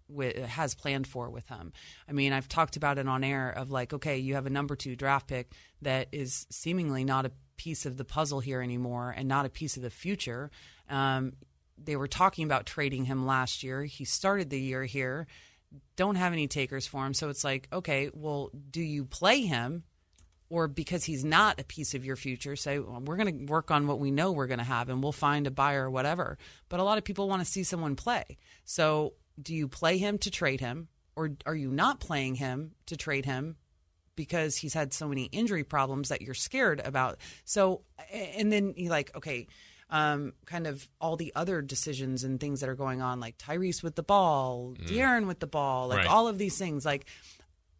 [0.47, 1.73] has planned for with him.
[2.07, 4.75] I mean, I've talked about it on air of like, okay, you have a number
[4.75, 9.27] two draft pick that is seemingly not a piece of the puzzle here anymore and
[9.27, 10.51] not a piece of the future.
[10.87, 11.33] Um,
[11.83, 13.83] they were talking about trading him last year.
[13.83, 15.27] He started the year here
[15.95, 17.13] don't have any takers for him.
[17.13, 19.83] So it's like, okay, well, do you play him?
[20.49, 23.69] Or because he's not a piece of your future, say, well, we're going to work
[23.69, 26.37] on what we know we're going to have and we'll find a buyer or whatever.
[26.69, 28.37] But a lot of people want to see someone play.
[28.63, 30.87] So do you play him to trade him?
[31.17, 33.57] Or are you not playing him to trade him
[34.15, 37.17] because he's had so many injury problems that you're scared about?
[37.43, 39.47] So, and then you're like, okay,
[39.89, 43.81] um, kind of all the other decisions and things that are going on, like Tyrese
[43.83, 44.87] with the ball, mm.
[44.87, 46.07] De'Aaron with the ball, like Right.
[46.07, 46.85] all of these things.
[46.85, 47.05] Like,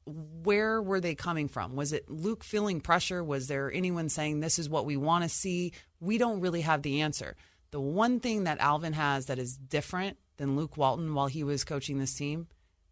[0.05, 1.75] where were they coming from?
[1.75, 3.23] Was it Luke feeling pressure?
[3.23, 5.73] Was there anyone saying this is what we want to see?
[5.99, 7.35] We don't really have the answer.
[7.71, 11.65] The one thing that Alvin has that is different than Luke Walton while he was
[11.65, 12.47] coaching this team,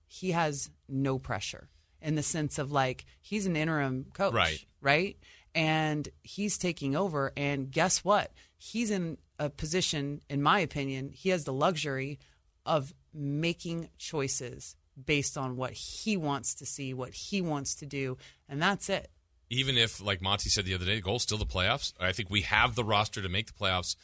[0.08, 1.70] he has no pressure
[2.02, 4.66] in the sense of like he's an interim coach, Right.
[4.82, 5.18] Right,
[5.56, 7.32] and he's taking over.
[7.38, 8.32] And guess what?
[8.68, 12.18] He's in a position, in my opinion, he has the luxury
[12.66, 18.18] of making choices based on what he wants to see, what he wants to do,
[18.50, 19.12] and that's it.
[19.52, 21.94] Even if, like Monty said the other day, the goal's still the playoffs.
[22.00, 23.96] I think we have the roster to make the playoffs.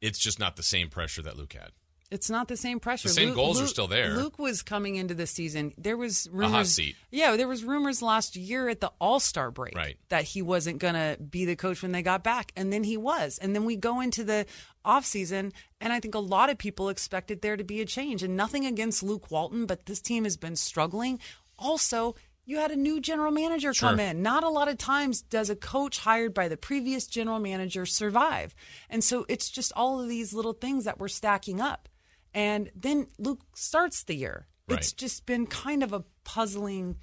[0.00, 1.72] It's just not the same pressure that Luke had.
[2.10, 3.08] It's not the same pressure.
[3.08, 4.10] The same goals are still there.
[4.14, 5.72] Luke was coming into the season.
[5.76, 6.50] There was A rumors.
[6.52, 6.94] hot seat.
[7.10, 9.96] Yeah, there was rumors last year at the All Star break Right.
[10.08, 12.96] that he wasn't going to be the coach when they got back, and then he
[12.96, 13.38] was.
[13.38, 14.46] And then we go into the
[14.84, 18.22] off season, and I think a lot of people expected there to be a change.
[18.22, 21.18] And nothing against Luke Walton, but this team has been struggling.
[21.58, 22.14] Also.
[22.48, 24.22] You had a new general manager come in.
[24.22, 28.54] Not a lot of times does a coach hired by the previous general manager survive.
[28.88, 31.88] And so it's just all of these little things that were stacking up.
[32.36, 34.46] And then Luke starts the year.
[34.68, 36.96] It's just been kind of a puzzling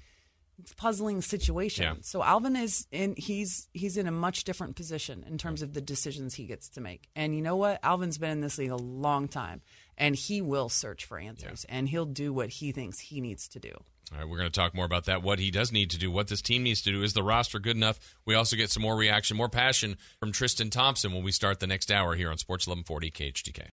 [0.76, 1.82] puzzling situation.
[1.82, 1.94] Yeah.
[2.02, 5.80] So Alvin is in he's he's in a much different position in terms of the
[5.80, 7.08] decisions he gets to make.
[7.16, 7.80] And you know what?
[7.82, 9.60] Alvin's been in this league a long time
[9.98, 13.58] and he will search for answers and he'll do what he thinks he needs to
[13.58, 13.72] do.
[14.12, 15.22] All right, we're going to talk more about that.
[15.22, 17.02] What he does need to do, what this team needs to do.
[17.02, 17.98] Is the roster good enough?
[18.24, 21.66] We also get some more reaction, more passion from Tristan Thompson when we start the
[21.66, 23.70] next hour here on Sports 1140 KHTK.